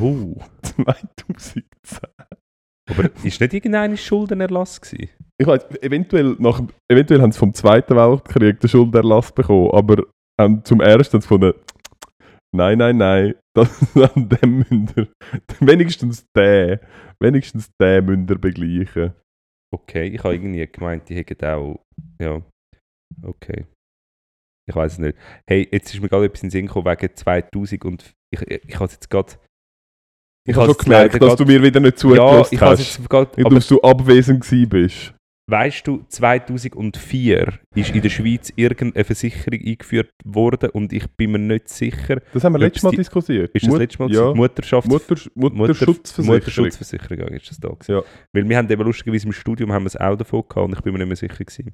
[0.00, 0.36] Oh.
[0.62, 1.64] 2010.
[2.88, 5.10] Aber ist nicht irgendein Schuldenerlass gewesen?
[5.38, 10.04] Ich weiß, eventuell, nach, eventuell haben sie vom Zweiten Weltkrieg den Schuldenerlass bekommen, aber
[10.40, 11.52] ähm, zum Ersten haben gefunden,
[12.54, 15.08] nein, nein, nein, Das, an dem ihr,
[15.60, 16.78] wenigstens den,
[17.20, 19.12] wenigstens den ihr begleichen.
[19.74, 21.80] Okay, ich habe irgendwie gemeint, die hätten auch.
[22.20, 22.40] Ja.
[23.22, 23.66] Okay.
[24.68, 25.18] Ich weiß es nicht.
[25.48, 28.64] Hey, jetzt ist mir gerade etwas in den Sinn gekommen wegen 2000 und ich, ich,
[28.68, 29.34] ich habe es jetzt gerade.
[30.46, 33.08] Ich habe schon es gemerkt, dass du grad- mir wieder nicht Ja, zugelassen es hast.
[33.08, 33.44] gerade.
[33.44, 35.12] Aber, dass du abwesend bist.
[35.48, 41.38] weißt du, 2004 ist in der Schweiz irgendeine Versicherung eingeführt worden und ich bin mir
[41.38, 42.20] nicht sicher.
[42.32, 43.50] Das haben wir letztes Mal die- diskutiert.
[43.54, 44.34] Ist das Mut- letzte Mal Ja?
[44.34, 46.26] Mutterschafts Mutter, Mutterschutzversicherung.
[46.38, 47.92] Mutterschutzversicherung ja, ist das da gewesen.
[47.92, 48.02] Ja.
[48.32, 50.80] Weil wir haben eben lustigerweise im Studium haben wir es auch davon gehabt und ich
[50.80, 51.72] bin mir nicht mehr sicher gewesen,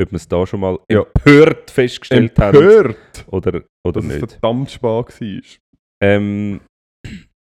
[0.00, 1.00] ob wir es da schon mal Ja.
[1.24, 4.32] empört festgestellt haben Empört, oder, oder dass es nicht.
[4.32, 4.82] verdammt spät
[5.20, 5.40] war.
[6.02, 6.60] Ähm,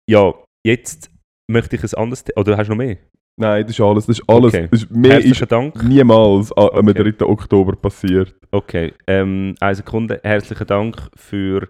[0.09, 0.33] ja,
[0.65, 1.11] jetzt
[1.51, 2.23] möchte ich ein anderes...
[2.25, 2.97] The oder hast du noch mehr?
[3.39, 4.05] Nein, das ist alles.
[4.05, 4.53] Das ist alles.
[4.53, 4.67] Okay.
[4.69, 5.83] Das ist, mehr Herzlichen ist Dank.
[5.83, 7.11] niemals am Okay.
[7.13, 7.25] 3.
[7.25, 8.35] Oktober passiert.
[8.51, 10.19] Okay, ähm, eine Sekunde.
[10.23, 11.69] Herzlichen Dank für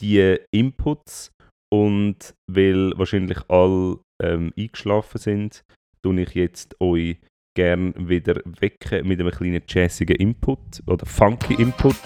[0.00, 1.30] die Inputs
[1.72, 5.62] und weil wahrscheinlich alle ähm, eingeschlafen sind,
[6.02, 7.16] tue ich jetzt euch
[7.56, 11.96] gern wieder wecken mit einem kleinen jazzigen Input oder funky Input.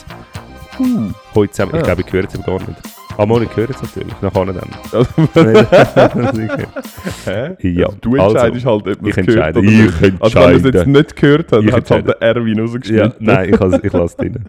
[1.34, 1.82] Heute zusammen, ich Ah.
[1.82, 2.91] glaube, ich höre es aber gar nicht.
[3.18, 4.70] Ah, mal, ich höre es natürlich, nachher dann.
[4.92, 5.08] Also.
[7.24, 7.56] Hä?
[7.68, 9.58] Ja, Also, du also, entscheidest halt, ob man ich es gehört entscheide.
[9.58, 10.22] oder Ich nicht.
[10.22, 10.90] Also wenn man es jetzt entscheide.
[10.90, 12.02] nicht gehört hat, hat es halt entscheide.
[12.20, 13.26] der Erwin Ja, rausgeschnitten.
[13.26, 14.44] nein, ich, has- ich lasse es drin.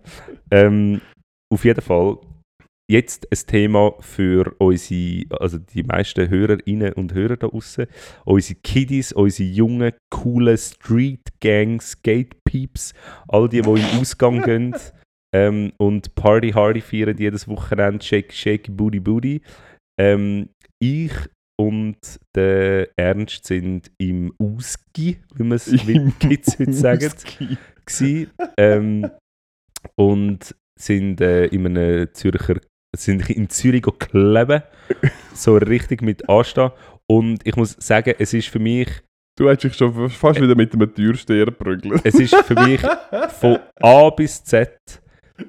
[0.51, 1.01] Ähm,
[1.53, 2.17] auf jeden Fall,
[2.89, 7.85] jetzt ein Thema für unsere, also die meisten Hörerinnen und Hörer da draußen,
[8.25, 12.93] unsere Kiddies, unsere jungen, coolen Street Gangs, Skate Peeps,
[13.27, 14.75] all die, die in den Ausgang gehen
[15.33, 19.41] ähm, und Party Hardy feiern jedes Wochenende, Shake, Shake, Booty, Booty.
[19.99, 21.13] Ähm, ich
[21.59, 21.97] und
[22.35, 27.11] der Ernst sind im Ausgi, wie man es wie Kids heute sagen
[27.85, 28.27] gsi,
[28.57, 29.09] ähm,
[29.95, 32.59] und sind äh, in einem Zürcher
[32.95, 34.61] sind in Zürich kleben,
[35.33, 36.71] so richtig mit anstehen.
[37.09, 38.87] Und ich muss sagen, es ist für mich,
[39.35, 41.99] Du hättest dich schon fast wieder mit einem Türsteher prügeln.
[42.03, 42.81] es ist für mich
[43.39, 45.01] von A bis Z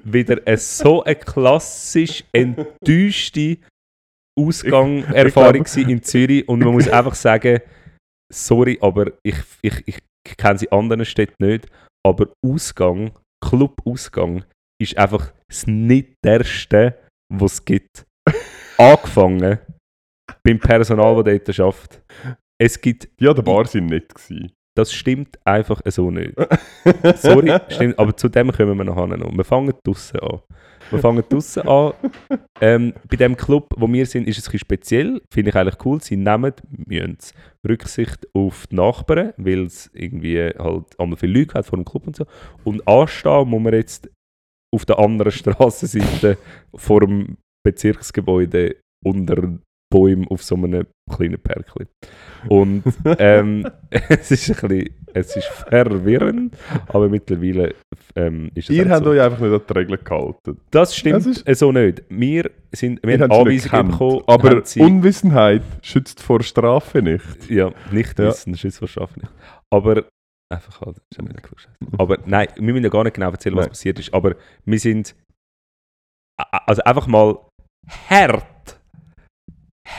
[0.03, 3.57] wieder eine, so eine klassisch enttäuschte
[5.63, 7.61] gewesen in Zürich und man muss einfach sagen,
[8.33, 11.67] sorry, aber ich, ich, ich kenne sie in anderen Städten nicht,
[12.05, 13.11] aber Ausgang,
[13.43, 14.43] Club-Ausgang
[14.81, 16.97] ist einfach das Nitterste,
[17.33, 18.05] was es gibt.
[18.77, 19.59] Angefangen
[20.43, 22.03] beim Personal, das dort arbeitet.
[22.61, 24.51] Es gibt, Ja, der Bar sind nett gewesen.
[24.75, 26.33] Das stimmt einfach so nicht.
[27.15, 29.35] Sorry, stimmt, aber zu dem kommen wir nachher noch.
[29.35, 30.39] Wir fangen draussen an.
[30.91, 31.93] Wir fangen draussen an.
[32.61, 35.21] Ähm, bei dem Club, wo wir sind, ist es ein speziell.
[35.31, 36.01] Finde ich eigentlich cool.
[36.01, 36.53] Sie nehmen
[36.85, 37.17] müssen
[37.67, 42.07] Rücksicht auf die Nachbarn, weil es irgendwie halt einmal viele Leute hat vor dem Club
[42.07, 42.25] und so.
[42.63, 44.09] Und anstehen muss man jetzt
[44.73, 46.37] auf der anderen Straßenseite
[46.75, 49.57] vor dem Bezirksgebäude unter
[49.95, 51.85] Bäumen auf so einem kleinen Perkli.
[52.49, 52.83] Und
[53.17, 57.73] ähm, es ist ein bisschen, es ist verwirrend, aber mittlerweile
[58.15, 59.11] ähm, ist es Ihr habt so.
[59.11, 60.59] euch einfach nicht an die Regeln gehalten.
[60.71, 62.03] Das stimmt Das ist- so nicht.
[62.09, 64.21] Wir, sind, wir haben nicht Anweisungen bekommen.
[64.27, 67.49] Aber Unwissenheit schützt vor Strafe nicht.
[67.49, 68.25] ja, nicht Ja.
[68.27, 69.31] wissen, das ist wahrscheinlich nicht.
[69.71, 70.03] Aber
[70.53, 71.59] einfach halt, ist ja klug.
[71.97, 73.69] Aber nein, wir müssen ja gar nicht genau erzählen, was Nein.
[73.69, 74.13] passiert ist.
[74.13, 74.35] Aber
[74.65, 75.15] wir sind
[76.37, 77.37] also einfach mal
[78.09, 78.79] hart,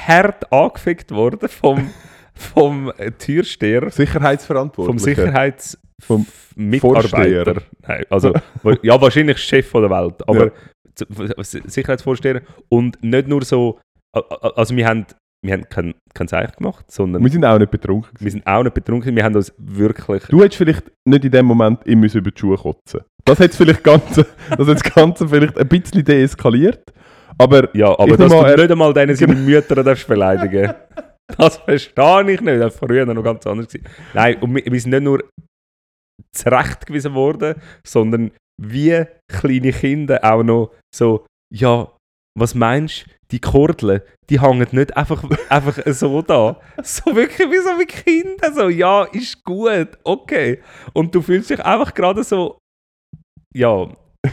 [0.06, 1.90] hart angefickt worden vom,
[2.34, 4.86] vom Türsteher, Sicherheitsverantwortlich.
[4.86, 5.78] vom Sicherheits...
[6.02, 6.26] Vom
[6.56, 7.62] Mitarbeiter.
[7.86, 8.34] Nein, also,
[8.82, 10.52] ja, wahrscheinlich Chef von der Welt, aber Ja.
[11.42, 13.78] Sicherheitsvorsteher und nicht nur so,
[14.12, 15.06] also wir haben,
[15.42, 18.10] wir haben kein, kein Zeichen gemacht, sondern Wir sind auch nicht betrunken.
[18.12, 18.38] wir gewesen.
[18.38, 20.24] sind auch nicht betrunken, wir haben uns wirklich...
[20.24, 23.82] Du hättest vielleicht nicht in dem Moment müssen über die Schuhe kotzen Das hat vielleicht
[23.82, 26.92] Ganze, das hat das Ganze vielleicht ein bisschen deeskaliert.
[27.38, 30.74] Aber Ja, aber Ich dass nehme du nicht einmal deine seine Mütter darfst beleidigen
[31.38, 32.60] das verstehe ich nicht.
[32.60, 33.68] Das war früher noch ganz anders.
[33.68, 33.86] Gewesen.
[34.14, 35.24] Nein, und wir, wir sind nicht nur
[36.32, 38.30] zurechtgewiesen worden, sondern
[38.62, 41.90] wie kleine Kinder auch noch so, ja,
[42.38, 46.60] was meinst du, die Kordeln, die hängen nicht einfach, einfach so da.
[46.82, 50.62] So wirklich wie so wie Kinder, so, ja, ist gut, okay.
[50.92, 52.58] Und du fühlst dich einfach gerade so,
[53.54, 53.88] ja,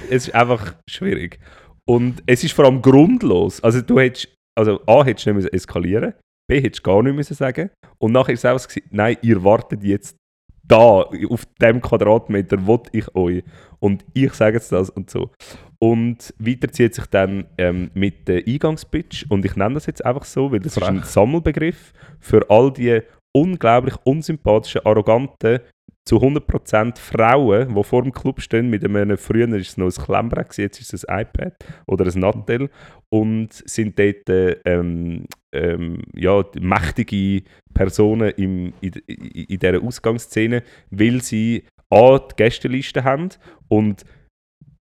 [0.10, 1.40] es ist einfach schwierig.
[1.88, 3.62] Und es ist vor allem grundlos.
[3.62, 6.14] Also du hättest, also A hättest du nicht müssen eskalieren,
[6.48, 7.70] B hättest du gar nicht müssen sagen.
[7.98, 10.18] Und nachher ist es einfach, gewesen, nein, ihr wartet jetzt
[10.66, 13.44] da, auf dem Quadratmeter, wo ich euch.
[13.80, 15.32] Und ich sage jetzt das und so.
[15.80, 20.24] Und weiter zieht sich dann ähm, mit der Eingangspitch, und ich nenne das jetzt einfach
[20.24, 21.10] so, weil das ist ein Frech.
[21.10, 23.02] Sammelbegriff für all die
[23.36, 25.60] unglaublich unsympathischen, arroganten,
[26.06, 28.70] zu 100% Frauen, die vor dem Club stehen.
[28.70, 31.56] Mit einem, früher war es noch ein Klemmbrett, jetzt ist es ein iPad
[31.88, 32.70] oder ein Nattel.
[33.10, 40.64] Und sind dort äh, ähm, ähm, ja, mächtige Personen im, in, in, in dieser Ausgangsszene,
[40.90, 43.30] weil sie A, die Gästeliste haben
[43.70, 44.04] und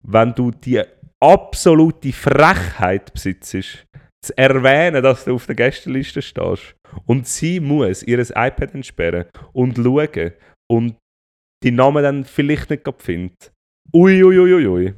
[0.07, 0.81] wenn du die
[1.21, 3.87] absolute Frechheit besitzt,
[4.27, 6.75] zu erwähnen, dass du auf der Gästeliste stehst
[7.07, 10.33] und sie muss ihr iPad entsperren und schauen
[10.71, 10.97] und
[11.63, 13.53] die Namen dann vielleicht nicht findet.
[13.93, 14.95] Ui, ui, ui, ui.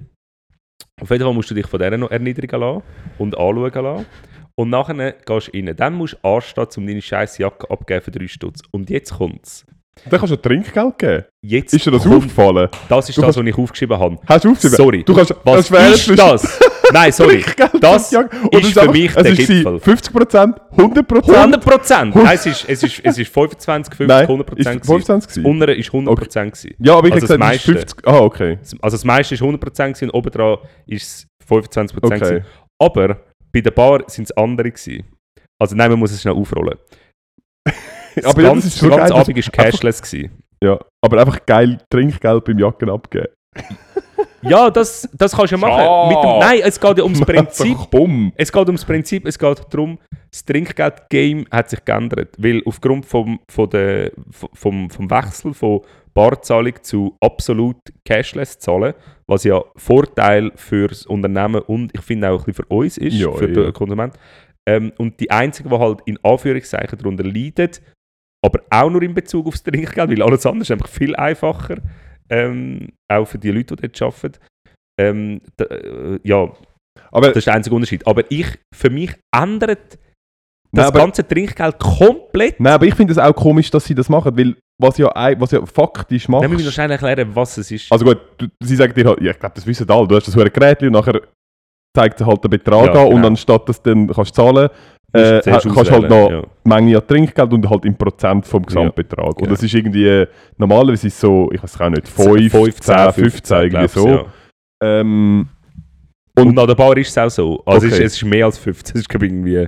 [1.01, 2.83] Auf jeden Fall musst du dich von dieser noch erniedrigen lassen
[3.19, 4.07] und anschauen lassen.
[4.59, 5.77] Und nachher gehst du rein.
[5.77, 8.63] Dann musst du anstehen, um deine scheiß Jacke abzugeben für 3 Stutz.
[8.71, 9.67] Und jetzt kommt's.
[10.09, 11.25] Dann kannst du Trinkgeld geben.
[11.43, 12.69] Jetzt Ist dir das kommt- aufgefallen?
[12.89, 14.19] Das ist Du das, kannst- was ich aufgeschrieben habe.
[14.27, 14.77] Hast du aufgeschrieben?
[14.77, 15.03] Sorry.
[15.05, 16.61] Du kannst, Was das ist das?
[16.93, 17.43] Nein, sorry.
[17.43, 19.81] Trinkgeld Das ist es für einfach- mich der ist Gipfel.
[19.81, 21.35] 50%, 100%.
[21.35, 22.15] 100 Prozent!
[22.15, 24.87] Nein, es ist, es, ist, es ist 25, 50, Nein, 100 ist Prozent.
[24.87, 25.47] 25 gewesen?
[25.47, 26.53] Untere ist 100 Prozent.
[26.55, 26.75] gewesen.
[26.79, 27.81] Ja, aber ich Also das gesagt, es ist meiste.
[27.97, 28.07] 50.
[28.07, 28.59] Ah, okay.
[28.83, 32.23] Also das meiste ist 100 Prozent und obendran ist es 25 Prozent.
[32.23, 32.43] Okay.
[32.81, 33.17] Aber
[33.53, 34.71] bei der Bar sind es andere.
[34.71, 35.05] Gewesen.
[35.59, 36.77] Also nein, man muss es schnell aufrollen.
[38.25, 39.13] Aber ja, das ist geil.
[39.13, 40.03] Abend war cashless.
[40.03, 40.31] Gewesen.
[40.63, 43.29] Ja, aber einfach geil Trinkgeld beim Jacken abgeben.
[44.49, 46.09] Ja, das, das kannst du ja machen.
[46.09, 47.77] Mit dem, nein, es geht ja ums Prinzip.
[48.37, 49.99] Es geht ums Prinzip, es geht darum,
[50.31, 52.37] das Trinkgeld-Game hat sich geändert.
[52.39, 55.81] Weil aufgrund vom, von der, vom, vom Wechsel von
[56.15, 58.95] Barzahlung zu absolut cashless zahlen,
[59.27, 63.15] was ja Vorteil für das Unternehmen und ich finde auch ein bisschen für uns ist,
[63.15, 63.65] Ja, für ja.
[63.65, 64.15] den Konsument.
[64.69, 67.71] Ähm, und die einzigen, die halt in Anführungszeichen darunter leiden,
[68.47, 71.77] aber auch nur in Bezug aufs Trinkgeld, weil alles andere ist einfach viel einfacher,
[72.31, 74.39] ähm, auch für die Leute, die dort arbeiten.
[74.99, 76.51] Ähm, da, äh, ja,
[77.11, 78.07] Aber das ist der einzige Unterschied.
[78.07, 79.99] Aber ich, für mich ändert Nein,
[80.73, 82.59] das aber- ganze Trinkgeld komplett.
[82.59, 85.51] Nein, aber ich finde es auch komisch, dass sie das machen, weil was ja, was
[85.53, 86.45] ja faktisch macht.
[86.45, 87.91] Dann müssen wir wahrscheinlich erklären, was es ist.
[87.93, 90.27] Also gut, du, sie sagen dir halt, ja, ich glaube, das wissen alle, du hast
[90.27, 91.21] das Gerät und nachher
[91.97, 93.27] zeigt er halt den Betrag Ja, an und genau.
[93.29, 94.75] anstatt dass du dann kannst zahlen du
[95.19, 95.41] äh,
[95.75, 96.43] kannst halt noch ja.
[96.65, 99.37] Menge an Trinkgeld und halt in Prozent vom Gesamtbetrag.
[99.37, 99.51] Und Ja.
[99.51, 100.25] das ist irgendwie,
[100.57, 104.09] normalerweise ist es so, ich weiß auch nicht, 5, 10, 15, irgendwie so.
[104.09, 104.25] ja.
[104.83, 105.49] Ähm,
[106.39, 107.63] Und, Und- an der Bar ist es auch so.
[107.65, 108.05] Also es, Okay.
[108.05, 109.67] ist, es ist mehr als 15, es ist ich irgendwie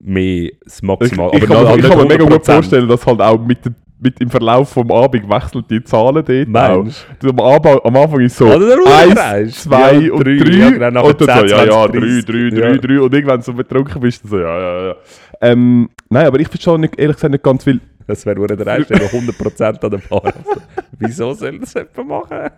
[0.00, 1.30] mehr das ich, Maximal.
[1.32, 2.52] ich, kann, noch- mir- ich kann mir mega gut 100%.
[2.54, 6.48] vorstellen, dass halt auch mit, dem- mit im Verlauf vom Abend wechseln die Zahlen dort
[6.48, 7.28] Meinst auch.
[7.28, 9.62] Am, Anfang, am Anfang ist so eins, Umkreis.
[9.62, 10.50] zwei Ja, und drei, drei.
[10.56, 12.24] ja, genau, und dann so, 10, ja, ja, 20, drei, 30.
[12.24, 12.76] drei, drei, Ja.
[12.78, 13.00] drei.
[13.00, 14.94] Und irgendwann so betrunken bist, dann so, ja, ja, ja.
[15.40, 17.80] Ähm, nein, aber ich verstehe nicht, ehrlich gesagt nicht ganz viel.
[18.06, 20.24] Das wäre nur der Rest, der 100% an der Bar.
[20.24, 20.60] Also,
[20.98, 22.50] wieso soll das jemand machen?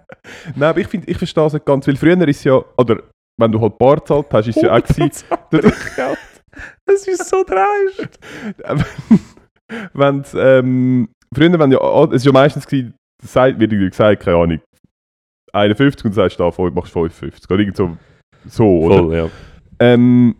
[0.56, 3.02] Nein, aber ich, find, ich verstehe es nicht ganz, weil früher ist ja, oder
[3.36, 6.18] wenn du halt Bar zahlt hast, ist es ja auch gewesen, 100% Trinkgeld.
[6.86, 8.18] Das ist so dreist.
[9.94, 14.36] wenn ähm, früher, wenn ja, ah, es ist ja meistens gewesen, sagt- wird gesagt, keine
[14.36, 14.60] Ahnung,
[15.52, 17.50] 51 und du sagst da, fünf- machst 55.
[17.50, 17.96] Oder irgend so,
[18.46, 18.98] so oder?
[18.98, 19.28] Voll, ja.
[19.80, 20.34] Ähm,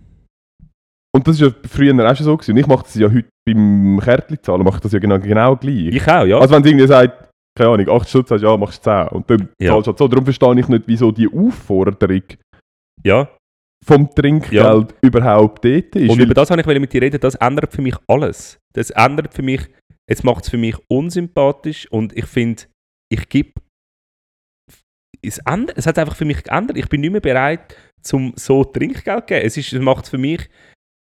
[1.14, 2.52] und das ist ja früher auch schon so gewesen.
[2.52, 5.94] Und ich mache das ja heute beim Kärtli-Zahlen, mache ich das ja genau, genau gleich.
[5.94, 6.38] Ich auch, ja.
[6.38, 9.08] Also wenn irgendwie sagt, keine Ahnung, 8 Stutz, sagst du, ja, machst du 10.
[9.16, 9.72] Und dann Ja.
[9.72, 10.08] zahlst du halt so.
[10.08, 12.22] Darum verstehe ich nicht, wieso die Aufforderung
[13.04, 13.28] ja.
[13.86, 14.96] vom Trinkgeld Ja.
[15.02, 16.10] überhaupt dort ist.
[16.10, 18.58] Und über das habe ich mit dir reden, das ändert für mich alles.
[18.72, 19.60] Das ändert für mich,
[20.10, 22.64] es macht es für mich unsympathisch und ich finde,
[23.10, 23.52] ich gebe.
[25.22, 25.40] Es,
[25.76, 26.76] es hat einfach für mich geändert.
[26.76, 29.46] Ich bin nicht mehr bereit, zum so Trinkgeld zu geben.
[29.46, 30.48] Es, ist, es macht für mich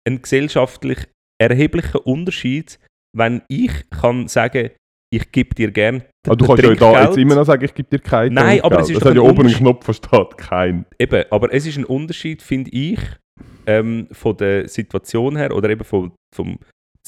[0.07, 1.07] einen gesellschaftlich
[1.41, 2.81] erheblichen Unterschied,
[3.17, 4.71] wenn ich kann sagen,
[5.11, 7.89] ich gebe dir gerne Ah, du kannst ja da jetzt immer noch sagen, ich gebe
[7.89, 8.83] dir kein Nein, aber Trinkgeld.
[8.83, 9.59] es ist Das hat ja ein oben einen Unterschied.
[9.59, 10.87] Knopf versteht, kein.
[10.99, 13.01] Eben, aber es ist ein Unterschied, finde ich,
[13.67, 16.59] ähm, von der Situation her oder eben vom, vom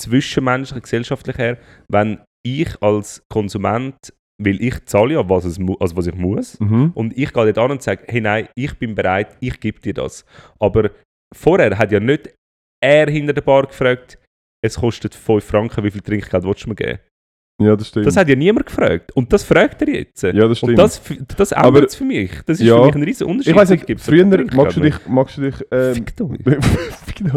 [0.01, 3.97] zwischenmenschlichen, gesellschaftlichen her, wenn ich als Konsument,
[4.43, 6.93] weil ich zahle ja, was, es also was ich muss, Mhm.
[6.95, 9.95] und ich gehe dort an und sage, hey nein, ich bin bereit, ich gebe dir
[9.95, 10.25] das.
[10.59, 10.91] Aber
[11.35, 12.35] vorher hat ja nicht
[12.83, 14.19] er hinter der Bar gefragt,
[14.65, 16.99] es kostet 5 Franken, wie viel Trinkgeld willst du mir geben?
[17.61, 18.07] Ja, das stimmt.
[18.07, 19.13] Das hat ja niemand gefragt.
[19.15, 20.23] Und das fragt er jetzt.
[20.23, 20.71] ja, das stimmt.
[20.73, 21.01] und das,
[21.37, 22.31] das ändert es für mich.
[22.47, 22.79] Das ist Ja.
[22.79, 23.53] für mich ein riesen Unterschied.
[23.53, 24.99] ich weiß Ich nicht, früher, magst du nicht.
[24.99, 26.15] dich, magst du dich, ähm, Fick.
[27.23, 27.33] Wir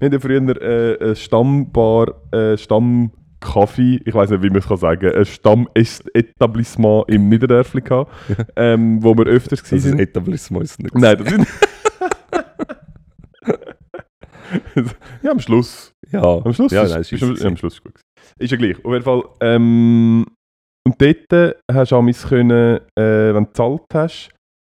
[0.00, 0.62] hatten ja früher
[1.00, 7.28] äh, Stammbar, äh, Stammkaffee, ich weiß nicht, wie man es kann sagen, ein Stammetablissement im
[7.28, 8.10] Niederdörfli gehabt,
[8.56, 10.00] ähm, wo wir öfters Das ist sind.
[10.00, 10.94] Etablissement ist nicht.
[10.94, 11.46] Nein, das sind...
[15.22, 15.94] ja, am Schluss.
[16.10, 18.00] Ja, Am Schluss ja, ist, nein, ist, ist, am, ist, ja, am Schluss ist gut.
[18.38, 18.76] Ist ja gleich.
[18.84, 19.22] Auf jeden Fall.
[19.40, 20.26] Ähm,
[20.86, 24.30] und dort äh, hast du amigs können, äh, wenn du gezahlt hast,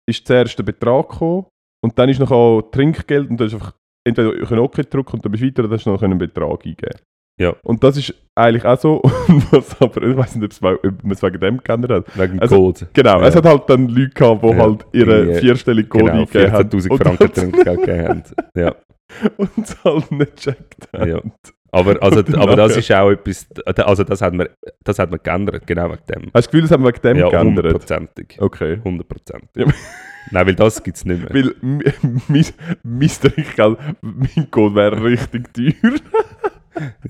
[0.09, 1.45] ist zuerst der Betrag gekommen
[1.84, 3.74] und dann ist noch auch Trinkgeld und dann ist einfach
[4.07, 6.66] entweder können OK drücken und dann bist du weiter oder hast du noch einen Betrag
[6.66, 6.99] eingeben.
[7.39, 7.55] Ja.
[7.64, 9.01] Und das ist eigentlich auch so,
[9.51, 12.18] was aber, ich weiß nicht, ob man es wegen dem geändert hat.
[12.20, 12.88] Wegen dem Also, Code.
[12.93, 13.28] Genau, Ja.
[13.28, 14.55] es hat halt dann Leute gehabt, die Ja.
[14.57, 16.70] halt ihre Irgendwie, vierstellige Code Genau, eingegeben haben.
[16.70, 18.24] 14'000 und Franken Trinkgeld gegeben haben.
[18.55, 18.76] Ja.
[19.38, 21.32] Und es halt nicht gecheckt haben.
[21.72, 24.50] Aber, also, aber das ist auch etwas, also das hat man,
[24.84, 26.24] das hat man geändert, genau wegen dem.
[26.24, 27.66] Hast du das Gefühl, das haben wir wegen dem ja, geändert?
[27.66, 28.38] hundertprozentig.
[28.40, 28.82] Okay.
[28.84, 29.66] Hundertprozentig.
[29.68, 29.74] Ja.
[30.32, 31.34] Nein, weil das gibt es nicht mehr.
[31.34, 31.56] Weil
[32.28, 32.46] mein,
[32.84, 35.74] mein Trinkgeld, mein Code wäre richtig teuer.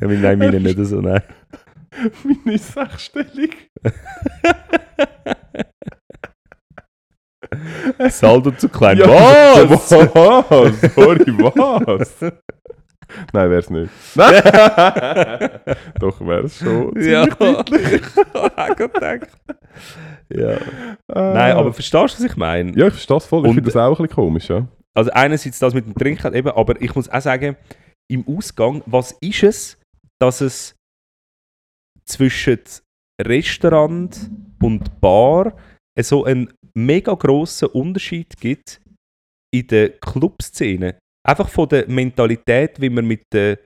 [0.02, 1.22] Ja, wir nehmen meine nicht so, nein.
[2.24, 3.70] Meine ist sechsstellig.
[8.10, 8.98] Saldo zu klein.
[8.98, 9.92] Ja, Was?
[9.92, 10.94] was?
[10.96, 12.32] Sorry, was?
[13.34, 13.92] Nein, wär's nicht.
[16.00, 16.94] Doch, wär's schon.
[17.02, 17.26] Ja.
[18.76, 19.28] Gedacht.
[20.30, 20.58] Ja.
[21.08, 22.72] Nein, aber verstehst du, was ich meine?
[22.78, 23.46] Ja, ich verstehe das voll.
[23.46, 24.68] Ich finde das auch ein bisschen komisch, ja.
[24.94, 27.56] Also einerseits das mit dem Trinken eben, aber ich muss auch sagen,
[28.10, 29.78] im Ausgang, was ist es,
[30.20, 30.76] dass es
[32.06, 32.60] zwischen
[33.22, 34.30] Restaurant
[34.62, 35.56] und Bar
[36.00, 38.82] so einen mega grossen Unterschied gibt
[39.54, 40.98] in der Clubszene?
[41.28, 43.58] Einfach von der Mentalität, wie man mit den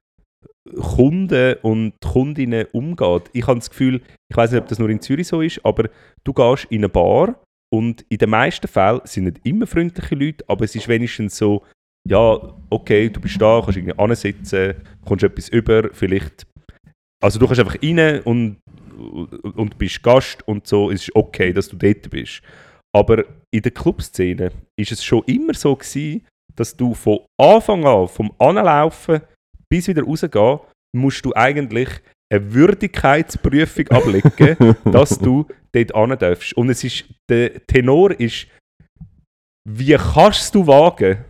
[0.81, 3.29] Kunden und Kundinnen umgeht.
[3.33, 5.89] Ich habe das Gefühl, ich weiß nicht, ob das nur in Zürich so ist, aber
[6.23, 7.39] du gehst in eine Bar
[7.73, 11.63] und in den meisten Fällen sind nicht immer freundliche Leute, aber es ist wenigstens so,
[12.07, 14.75] ja, okay, du bist da, kannst irgendwie ansitzen,
[15.05, 16.47] kommst etwas über, vielleicht.
[17.23, 18.57] Also du kannst einfach rein und,
[19.55, 22.41] und bist Gast und so, es ist okay, dass du dort bist.
[22.95, 26.25] Aber in der Clubszene ist es schon immer so gewesen,
[26.55, 29.21] dass du von Anfang an, vom Anlaufen
[29.69, 30.59] bis wieder rausgehen,
[30.95, 31.89] musst du eigentlich
[32.31, 36.53] eine Würdigkeitsprüfung ablegen, dass du dort hin darfst.
[36.55, 38.47] Und es ist, der Tenor ist,
[39.67, 41.23] wie kannst du wagen,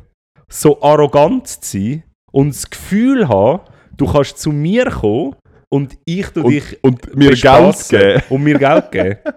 [0.47, 3.61] so arrogant zu sein und das Gefühl haben,
[3.97, 5.35] du kannst zu mir kommen
[5.69, 8.21] und ich tu dich Und, und mir Geld geben.
[8.29, 9.17] und mir Geld geben.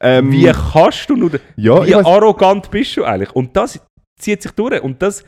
[0.00, 1.30] Ähm, Wie kannst du nur...
[1.56, 3.30] ja, Wie arrogant bist du eigentlich?
[3.30, 3.80] Und das
[4.22, 4.82] zieht sich durch.
[4.82, 5.24] Und das,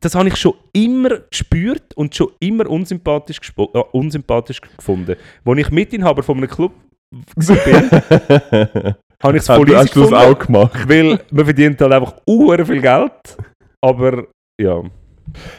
[0.00, 5.16] das habe ich schon immer gespürt und schon immer unsympathisch, äh, unsympathisch gefunden.
[5.44, 6.72] Als ich Mitinhaber von einem Club
[7.36, 10.14] war, habe ich es voll easy gefunden.
[10.14, 10.88] auch gemacht?
[10.88, 13.36] Weil man verdient halt einfach uhr viel Geld.
[13.80, 14.24] Aber
[14.60, 14.82] ja.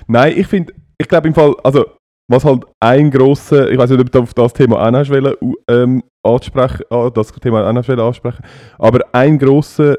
[0.07, 1.85] Nein, ich finde, ich glaube im Fall, also
[2.29, 5.35] was halt ein grosser, ich weiß nicht, ob du auf das Thema auch noch
[5.67, 8.43] ähm, ansprechen, ah, das Thema auch noch ansprechen,
[8.77, 9.97] aber ein grosser,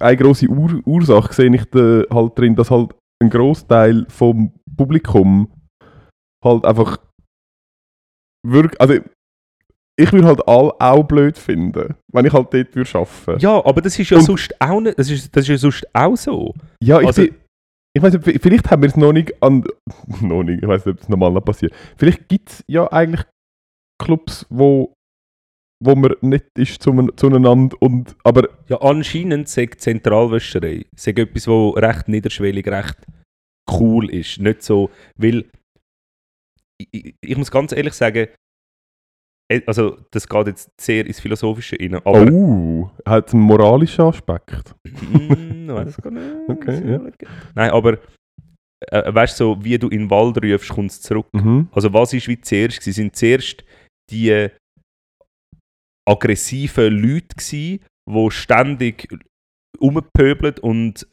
[0.00, 5.48] eine grosse Ur Ursache sehe ich da halt drin, dass halt ein Großteil vom Publikum
[6.44, 6.98] halt einfach
[8.46, 8.94] wirklich, also
[9.98, 13.40] ich würde halt all auch blöd finden, wenn ich halt dort würde arbeiten.
[13.40, 15.86] Ja, aber das ist ja Und- sonst auch nicht, das ist, das ist ja sonst
[15.94, 16.54] auch so.
[16.82, 17.34] Ja, ich, Also- bin-
[17.96, 19.64] ich weiß nicht, vielleicht haben wir es noch nicht an.
[20.20, 21.72] noch nicht, ich weiß nicht, ob es normal noch passiert.
[21.96, 23.24] Vielleicht gibt es ja eigentlich
[24.02, 24.92] Clubs, wo,
[25.80, 28.16] wo man nicht ist zu, zueinander und.
[28.24, 32.96] Aber Ja, anscheinend sagt Zentralwäscherei sagt etwas, wo recht niederschwellig, recht
[33.70, 34.40] cool ist.
[34.40, 35.44] Nicht so, weil
[36.78, 38.28] ich, ich, muss ganz ehrlich sagen,
[39.50, 44.74] äh, also das geht jetzt sehr ins Philosophische rein, aber oh, hat einen moralischen Aspekt.
[44.84, 46.24] Mm, weiß gar nicht.
[46.48, 47.00] Okay, ja.
[47.54, 47.98] Nein, aber
[48.90, 51.26] äh, weißt du, so, wie du in den Wald rufst, kommt es zurück.
[51.32, 51.68] Mhm.
[51.72, 52.82] Also was ist wie zuerst?
[52.82, 53.64] Sie sind zuerst
[54.10, 54.48] die
[56.08, 59.08] aggressiven Leute gsi, die ständig
[59.78, 61.06] umpöbelt und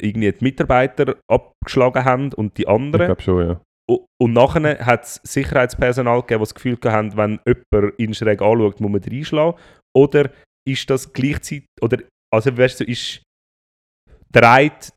[0.00, 3.06] irgendwie die Mitarbeiter abgeschlagen haben und die Ich anderen.
[3.06, 3.60] glaube schon, ja.
[4.20, 8.80] Und nachher hat es Sicherheitspersonal gegeben, das das Gefühl haben, wenn jemand ihn schräg anschaut,
[8.80, 9.60] muss man reinschlagen.
[9.94, 10.30] Oder
[10.66, 11.98] ist das gleichzeitig, oder,
[12.32, 13.22] also weißt du, ist,
[14.32, 14.90] dreht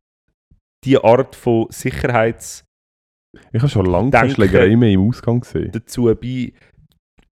[0.86, 2.64] die Art von Sicherheits
[3.52, 5.72] Ich habe schon lange keine Schlägerei mehr im Ausgang gesehen.
[5.72, 6.54] dazu bei.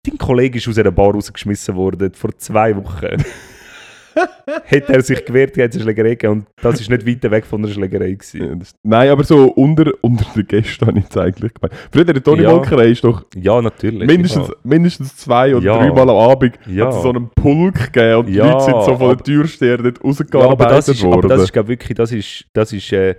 [0.05, 3.23] Dein Kollege ist aus einer Bar rausgeschmissen worden vor zwei Wochen.
[4.63, 6.31] Hätte er sich gewehrt, hätte es eine Schlägerei gegeben.
[6.33, 8.11] Und das ist nicht weit weg von einer Schlägerei.
[8.13, 8.41] Gewesen.
[8.41, 11.73] Ja, das- Nein, aber so unter, unter den Gästen habe ich es eigentlich gemeint.
[11.91, 12.51] Früher, der Toni Ja.
[12.51, 14.07] Molkerei ist doch Ja, natürlich.
[14.07, 15.77] mindestens, mindestens zwei oder Ja.
[15.79, 16.85] dreimal am Abend Ja.
[16.85, 19.77] hat es so einen Pulk gegeben und die Ja, Leute sind so von der Türsteher
[19.79, 19.99] dort
[20.33, 21.17] Ja, aber das ist, worden.
[21.19, 23.15] aber das ist glaub, wirklich, das ist, das ist, äh,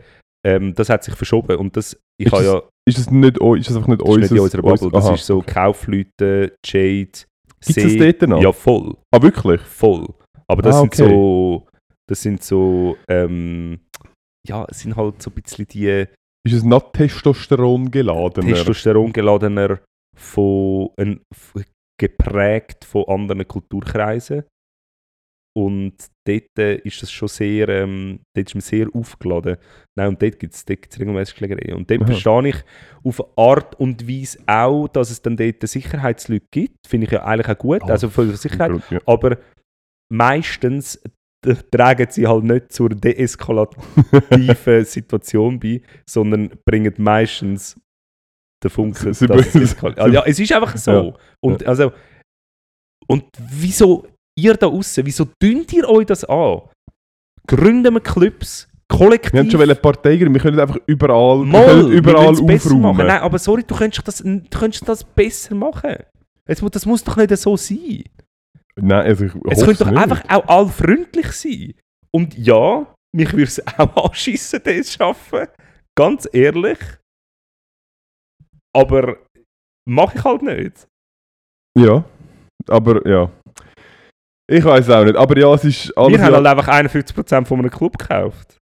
[0.47, 1.57] ähm, das hat sich verschoben.
[1.57, 4.09] Und das, ich Ist habe das ja, ist es nicht, ist das einfach nicht das
[4.09, 5.15] ist nicht in unseres- unserer Bubble, das Aha.
[5.15, 7.11] ist so Kaufleute, Jade,
[7.65, 8.43] Gibt es das dort noch?
[8.43, 8.97] Ja, voll.
[9.13, 9.61] Ah, wirklich?
[9.63, 10.07] Voll.
[10.49, 11.09] Aber das Ah, sind okay.
[11.11, 11.67] so,
[12.09, 13.81] das sind so, ähm,
[14.47, 16.07] ja, es sind halt so ein bisschen die
[16.47, 18.47] Ist es noch Testosteron geladener?
[18.55, 19.81] Testosteron geladener,
[20.17, 21.21] von, ein,
[22.01, 24.45] geprägt von anderen Kulturkreisen.
[25.57, 25.95] Und
[26.29, 29.57] dort äh, ist das schon sehr, ähm, dort ist man sehr aufgeladen.
[29.99, 31.77] Nein, und dort gibt es regelmäßig Schlägereien.
[31.79, 32.07] Und dort Aha.
[32.09, 32.57] verstehe ich
[33.03, 36.87] auf eine Art und Weise auch, dass es dann dort Sicherheitsleute gibt.
[36.87, 38.71] Finde ich ja eigentlich auch gut, Ah, also für die Sicherheit.
[38.71, 39.01] Grund, ja.
[39.07, 39.39] Aber
[40.13, 41.01] meistens
[41.71, 47.81] tragen sie halt nicht zur deeskalativen Situation bei, sondern bringen meistens
[48.63, 50.01] den Funken, dass es eskaliert.
[50.01, 50.91] Also, ja, es ist einfach so.
[50.91, 51.93] Ja, Und, also,
[53.07, 54.07] und wieso,
[54.39, 56.63] ihr da außen, wieso dünnt ihr euch das an?
[57.47, 59.33] Gründen wir Clubs, kollektiv.
[59.33, 62.85] Wir haben schon eine Partei wir können einfach überall, Mal, überall wollen's besser machen.
[62.85, 63.07] aufräumen.
[63.07, 65.97] Nein, aber sorry, du könntest das, du könntest das besser machen.
[66.49, 68.05] Es, das muss doch nicht so sein.
[68.77, 70.01] Nein, also ich Es könnte doch nicht.
[70.03, 71.75] einfach auch all freundlich sein.
[72.13, 75.47] Und ja, mich würde es auch anschissen, das zu schaffen.
[75.97, 76.79] Ganz ehrlich.
[78.75, 79.17] Aber
[79.89, 80.87] mache ich halt nicht.
[81.79, 82.05] Ja,
[82.69, 83.31] aber ja.
[84.49, 86.19] Ich weiß auch nicht, aber ja, es ist alles...
[86.19, 88.59] Wir haben halt einfach 51% von einem Club gekauft.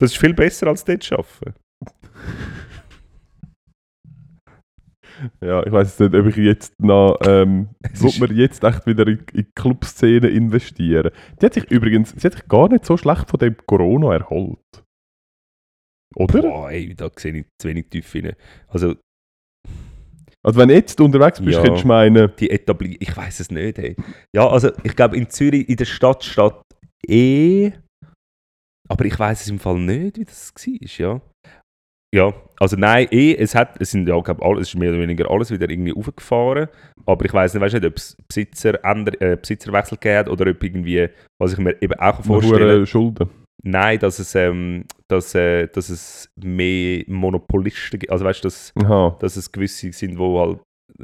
[0.00, 1.54] Das ist viel besser als dort zu arbeiten.
[5.40, 7.16] ja, ich weiß nicht, ob ich jetzt noch...
[7.26, 11.10] Ähm, ist- man jetzt echt wieder in, in die Clubszene investieren?
[11.40, 14.60] Die hat sich übrigens sie hat sich gar nicht so schlecht von dem Corona erholt.
[16.14, 16.42] Oder?
[16.42, 18.36] Boah, ey, da sehe ich zu wenig tief rein.
[18.68, 18.94] Also,
[20.46, 21.62] Also wenn du jetzt unterwegs bist, Ja.
[21.62, 22.96] könntest du meinen, die Etablier...
[23.00, 23.96] Ich weiß es nicht, hey.
[24.32, 26.54] Ja, also, ich glaube, in Zürich, in der Stadt steht
[27.08, 27.72] eh...
[28.88, 31.20] Aber ich weiß es im Fall nicht, wie das war, ja.
[32.14, 35.00] Ja, also nein, eh, es hat, es sind ja, glaub, alles, es ist mehr oder
[35.00, 36.68] weniger alles wieder irgendwie aufgefahren,
[37.04, 38.78] aber ich weiß nicht, nicht, ob es Besitzer,
[39.20, 41.08] äh, Besitzerwechsel gegeben hat oder ob irgendwie,
[41.40, 43.28] was ich mir eben auch vorstelle, Schulden.
[43.64, 48.72] Nein, dass es, ähm, dass, äh, dass es mehr Monopolisten gibt, also weißt du, dass,
[48.76, 49.16] Aha.
[49.20, 50.60] dass es gewisse sind, die halt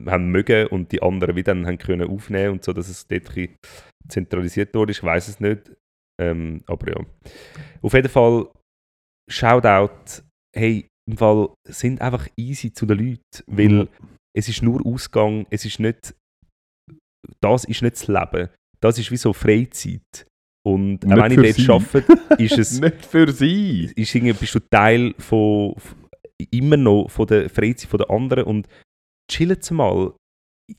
[0.07, 3.55] haben mögen und die anderen wieder haben können aufnehmen und so, dass es dort ein
[4.09, 5.73] zentralisiert wurde, ich weiß es nicht,
[6.21, 7.07] ähm, aber ja.
[7.83, 8.49] Auf jeden Fall,
[9.31, 10.23] Shoutout,
[10.57, 13.87] hey, im Fall sind einfach easy zu den Leuten, weil Ja.
[14.37, 16.15] es ist nur Ausgang, es ist nicht,
[17.41, 18.49] das ist nicht das Leben,
[18.81, 20.27] das ist wie so Freizeit.
[20.65, 21.67] Und auch wenn ich sie.
[21.67, 23.91] dort arbeite, ist es Nicht für sie.
[23.97, 25.75] ist irgendwie, bist du Teil von,
[26.51, 28.69] immer noch von der Freizeit der anderen und
[29.31, 30.13] chillen Sie mal.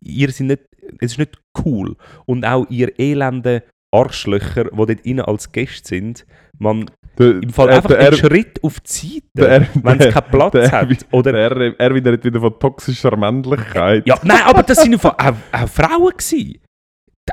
[0.02, 0.62] Ihr seid nicht,
[1.00, 1.96] es ist nicht cool.
[2.26, 3.62] Und auch ihr elenden
[3.94, 6.26] Arschlöcher, die dort innen als Gäste sind,
[6.58, 8.90] man Der, im Fall der- einfach der, einen Er- Schritt auf die
[9.36, 11.06] Seite, Er- wenn es keinen Platz der hat.
[11.12, 14.08] Oder, der Er- Erwin redet wieder von toxischer Männlichkeit.
[14.08, 16.60] ja, nein, aber das sind Fall auch, auch Frauen gewesen.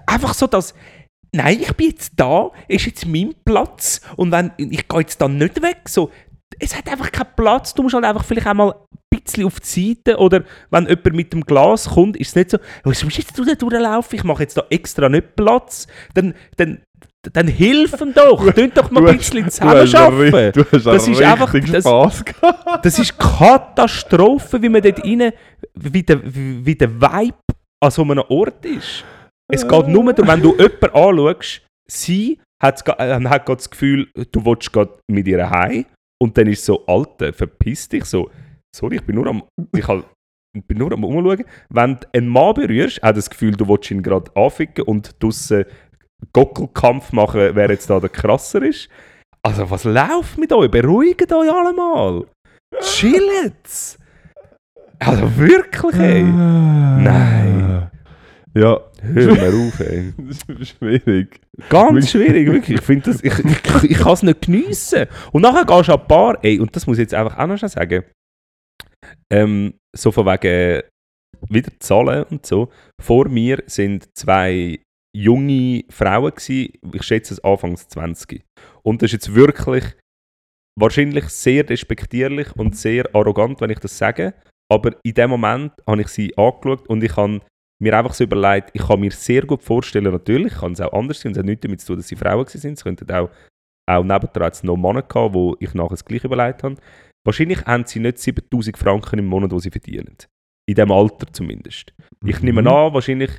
[0.06, 0.74] Einfach so, dass
[1.32, 5.36] nein, ich bin jetzt da, ist jetzt mein Platz und wenn, ich gehe jetzt dann
[5.38, 5.88] nicht weg.
[5.88, 6.10] So,
[6.58, 9.60] es hat einfach keinen Platz, du musst halt einfach vielleicht auch mal ein bisschen auf
[9.60, 13.16] die Seite oder wenn jemand mit dem Glas kommt, ist es nicht so, was musst
[13.18, 16.80] du jetzt da durchlaufen, ich mache jetzt da extra nicht Platz, dann, dann,
[17.32, 20.52] dann helfen doch, tun doch mal Du ein bisschen Du hast, zusammenarbeiten.
[20.52, 22.82] du hast Das ist einfach- das-.
[22.82, 25.32] Das ist Katastrophe, wie man dort rein,
[25.74, 27.34] wie der, wie der Vibe
[27.80, 29.04] an so einem Ort ist.
[29.52, 34.44] Es geht nur darum, wenn du jemanden anschaust, sie hat, äh, hat das Gefühl, du
[34.44, 35.86] willst gerade mit ihr heim
[36.22, 38.30] und dann ist so, Alter, verpiss dich so.
[38.74, 39.42] Sorry, ich bin nur am,
[39.74, 40.04] ich halt,
[40.66, 41.44] bin nur am umschauen.
[41.70, 45.64] Wenn du einen Mann berührst, hat das Gefühl, du willst ihn gerade anficken und draussen
[46.32, 48.88] Gockelkampf machen, wer jetzt da der krasser ist.
[49.42, 50.70] Also was läuft mit euch?
[50.70, 52.26] Beruhigt euch alle mal.
[52.82, 53.98] Chillt!
[54.98, 56.22] Also wirklich, ey.
[56.22, 57.90] Nein.
[58.54, 60.12] Ja, Hör mir auf, ey.
[60.18, 61.40] das ist schwierig.
[61.68, 62.78] Ganz schwierig, wirklich.
[62.78, 65.06] Ich finde das, ich, ich, ich kann es nicht geniessen.
[65.32, 67.46] Und nachher gehst du an die Bar, ey, und das muss ich jetzt einfach auch
[67.46, 68.04] noch schnell sagen.
[69.32, 70.82] Ähm, so von wegen
[71.48, 72.70] wieder zahlen und so.
[73.00, 74.80] Vor mir sind zwei
[75.16, 78.44] junge Frauen gewesen, ich schätze es anfangs 20.
[78.82, 79.84] Und das ist jetzt wirklich
[80.78, 84.34] wahrscheinlich sehr respektierlich und sehr arrogant, wenn ich das sage.
[84.70, 87.40] Aber in dem Moment habe ich sie angeschaut und ich habe
[87.80, 91.20] mir einfach so überlegt, ich kann mir sehr gut vorstellen, natürlich kann es auch anders
[91.20, 93.30] sein, es hat nichts damit zu tun, dass sie Frauen waren, es könnten auch,
[93.90, 96.76] auch nebendran jetzt noch Männer gehabt, wo ich nachher das gleiche überlegt habe.
[97.26, 100.16] Wahrscheinlich haben sie nicht 7000 Franken im Monat, die sie verdienen.
[100.68, 101.92] In diesem Alter zumindest.
[102.24, 102.44] Ich Mhm.
[102.46, 103.30] nehme an, wahrscheinlich,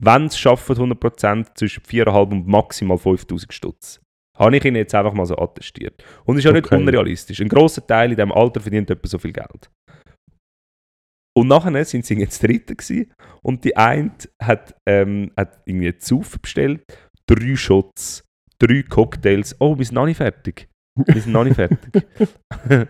[0.00, 4.00] wenn sie schaffen, 100% zwischen 4,5 und maximal 5000 Stutz.
[4.38, 6.02] Habe ich ihnen jetzt einfach mal so attestiert.
[6.24, 6.76] Und es ist ja nicht Okay.
[6.76, 7.40] unrealistisch.
[7.40, 9.70] Ein grosser Teil in diesem Alter verdient etwa so viel Geld.
[11.40, 14.12] Und nachher sind sie jetzt Dritte gewesen und die eine
[14.42, 16.82] hat, ähm, hat irgendwie Zuf bestellt,
[17.24, 18.24] drei Shots,
[18.58, 19.56] drei Cocktails.
[19.58, 20.68] Oh, wir sind noch nicht fertig.
[21.06, 21.78] Wir sind noch nicht fertig.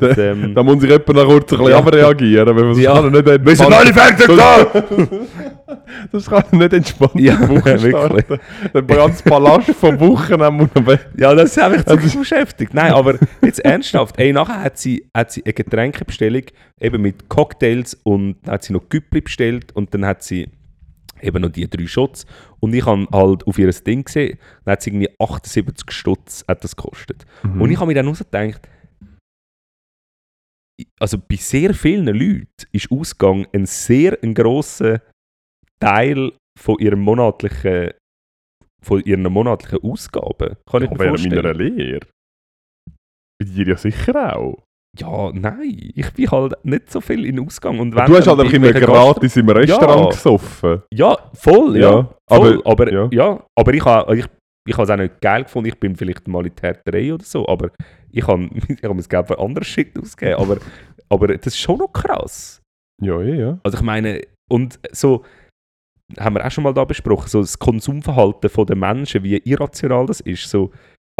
[0.00, 1.78] Und, ähm, Da muss sich jemand noch kurz ein bisschen Ja.
[1.78, 2.94] abreagieren, weil Ja.
[2.94, 3.46] kann er nicht entspannt...
[3.46, 5.76] wir sind noch nicht fertig da!
[6.12, 8.40] Das kann nicht entspannt Ja, Woche wirklich.
[8.72, 11.08] Der ganze Palast von Wochen muss weg.
[11.18, 12.74] Ja, das ist einfach zu beschäftigt.
[12.74, 14.18] Nein, aber jetzt ernsthaft.
[14.18, 16.42] Ey, nachher hat sie, hat sie eine Getränkebestellung
[16.80, 20.48] eben mit Cocktails und hat sie noch Güppli bestellt und dann hat sie
[21.22, 22.26] eben noch die drei Shots
[22.60, 26.62] und ich habe halt auf ihr Ding gesehen, dann hat sie irgendwie 78 Stutz hat
[26.64, 27.24] das gekostet.
[27.42, 28.68] Und ich habe mir dann gedacht,
[30.98, 35.02] also bei sehr vielen Leuten ist Ausgang ein sehr ein grosser
[35.80, 37.92] Teil von ihrem monatlichen
[38.82, 40.56] von ihren monatlichen Ausgaben.
[40.68, 41.42] Kann ich mir während vorstellen.
[41.42, 42.00] meiner Lehre.
[43.38, 44.62] Bei dir ja sicher auch.
[44.98, 45.90] Ja, nein.
[45.94, 47.78] Ich bin halt nicht so viel in Ausgang.
[47.80, 50.10] Und du wenn hast dann halt einfach immer gratis im Restaurant Ja.
[50.10, 50.82] gesoffen.
[50.92, 51.90] Ja, voll, ja.
[51.90, 53.08] Ja, voll, aber- aber, ja.
[53.10, 53.44] ja.
[53.58, 54.26] aber ich habe ich,
[54.68, 55.68] ich es auch nicht geil gefunden.
[55.70, 57.70] Ich bin vielleicht mal in die Härterei oder so, aber
[58.10, 60.38] ich habe ich hab mein Geld für andere Shit ausgegeben.
[60.40, 60.58] Aber,
[61.08, 62.60] aber das ist schon noch krass.
[63.02, 63.58] Ja, ja, ja.
[63.64, 64.20] Also ich meine,
[64.50, 65.24] und so
[66.20, 70.20] haben wir auch schon mal da besprochen, so das Konsumverhalten der Menschen, wie irrational das
[70.20, 70.50] ist.
[70.50, 70.70] So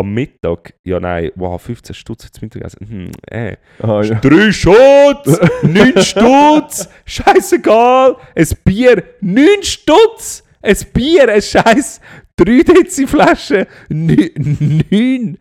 [0.02, 3.56] am Mittag, ja nein, wow, 15 Stutz das Mittagessen, hm, äh.
[3.80, 4.16] Ah, ja.
[4.16, 12.00] Drei Shots, 9 Stutz, scheißegal, ein Bier, 9 Stutz, ein Bier, ein scheiß
[12.36, 15.38] 3 Dezi Flasche, 9, 9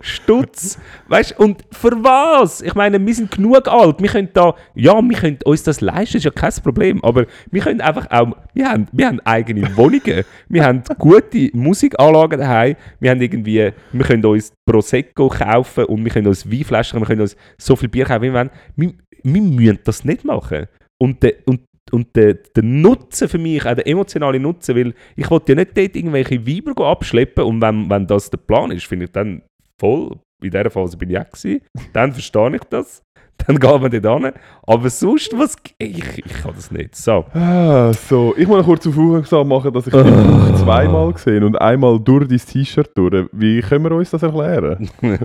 [0.00, 0.78] Stutz.
[1.08, 2.62] Weißt und für was?
[2.62, 6.16] Ich meine, wir sind genug alt, wir können da, ja, wir können uns das leisten,
[6.16, 10.24] ist ja kein Problem, aber wir können einfach auch, wir haben, wir haben eigene Wohnungen,
[10.48, 16.10] wir haben gute Musikanlagen daheim, wir haben irgendwie, wir können uns Prosecco kaufen und wir
[16.10, 18.50] können uns Weinflaschen, wir können uns so viel Bier kaufen, wie wir wollen.
[18.76, 20.66] Wir, wir müssen das nicht machen.
[20.98, 21.60] Und der, und
[21.92, 25.76] und der, der Nutzen für mich, auch der emotionale Nutzen, weil ich wollte ja nicht
[25.76, 29.42] dort irgendwelche Weiber abschleppen und wenn, wenn das der Plan ist, finde ich dann
[29.78, 31.60] voll, in dieser Phase bin ich auch gewesen,
[31.92, 33.02] dann verstehe ich das,
[33.46, 34.32] dann gehen wir dort hin.
[34.66, 36.94] Aber sonst, was, ich, ich kann das nicht.
[36.96, 37.24] So.
[37.34, 38.34] Ah, so.
[38.36, 40.02] Ich muss noch kurz auf aufmerksam machen, dass ich Ah.
[40.02, 43.26] dich Buch zweimal gesehen und einmal durch dein T-Shirt durch.
[43.32, 44.88] Wie können wir uns das erklären?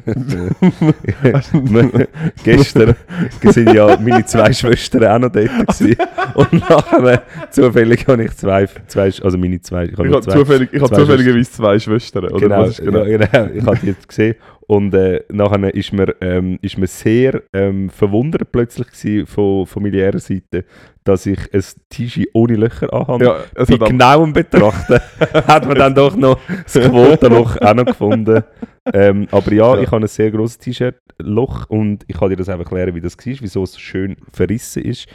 [2.43, 2.95] Gestern
[3.41, 5.95] sind ja meine zwei Schwestern auch noch dort gewesen.
[6.33, 10.33] Und nachher, zufällig habe ich zwei, zwei also meine zwei, ich habe Ich habe zwei,
[10.33, 12.25] zufällig, ich habe zufälligerweise zwei Schwestern.
[12.25, 13.03] Oder genau, genau?
[13.05, 14.35] Ja, genau, ich habe die jetzt gesehen.
[14.67, 20.65] Und äh, nachher ist mir, ähm, ist mir sehr ähm, verwundert plötzlich von familiärer Seite,
[21.03, 23.25] dass ich ein T-Shirt ohne Löcher anhabe.
[23.25, 24.99] Ja, es Bei genauem Betrachten
[25.47, 28.43] hat man dann doch noch das Quotenloch auch noch gefunden.
[28.91, 29.81] Ähm, aber ja, Ja.
[29.81, 33.17] ich habe ein sehr grosses T-Shirt-Loch und ich kann dir das einfach erklären, wie das
[33.17, 35.07] war, wieso es so schön verrissen ist.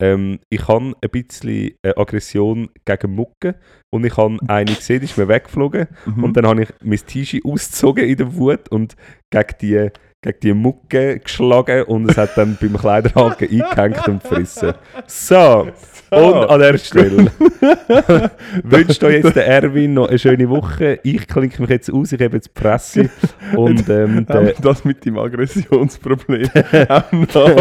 [0.00, 3.56] Ähm, ich habe ein bisschen äh, Aggression gegen Mucke
[3.90, 6.24] und ich habe eine gesehen, die ist mir weggeflogen Mhm.
[6.24, 8.94] und dann habe ich mein T-Shirt ausgezogen in der Wut und
[9.30, 9.90] gegen die,
[10.20, 14.74] gegen die Mucke geschlagen und es hat dann beim Kleiderhaken eingehängt und gefressen.
[15.06, 15.68] So,
[16.10, 17.30] und an der Stelle
[18.64, 20.98] wünscht euch jetzt der Erwin noch eine schöne Woche.
[21.02, 23.10] Ich klinke mich jetzt aus, ich habe jetzt die Fresse
[23.54, 26.48] und ähm, der, wir das mit dem Aggressionsproblem
[26.88, 27.56] auch noch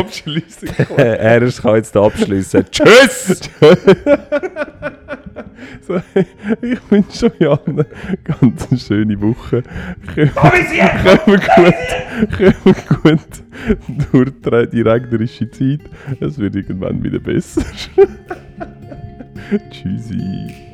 [0.98, 2.66] äh, er kann jetzt abschließen.
[2.72, 3.52] Tschüss!
[5.86, 6.02] So,
[6.62, 7.86] ich wünsche euch allen eine
[8.24, 9.64] ganz schöne Woche.
[10.16, 11.42] Kommen gut,
[12.38, 12.47] kommen
[13.04, 13.44] gut
[14.12, 15.82] durch die regnerische Zeit.
[16.20, 17.64] Es wird irgendwann wieder besser.
[19.72, 20.67] Tschüssi.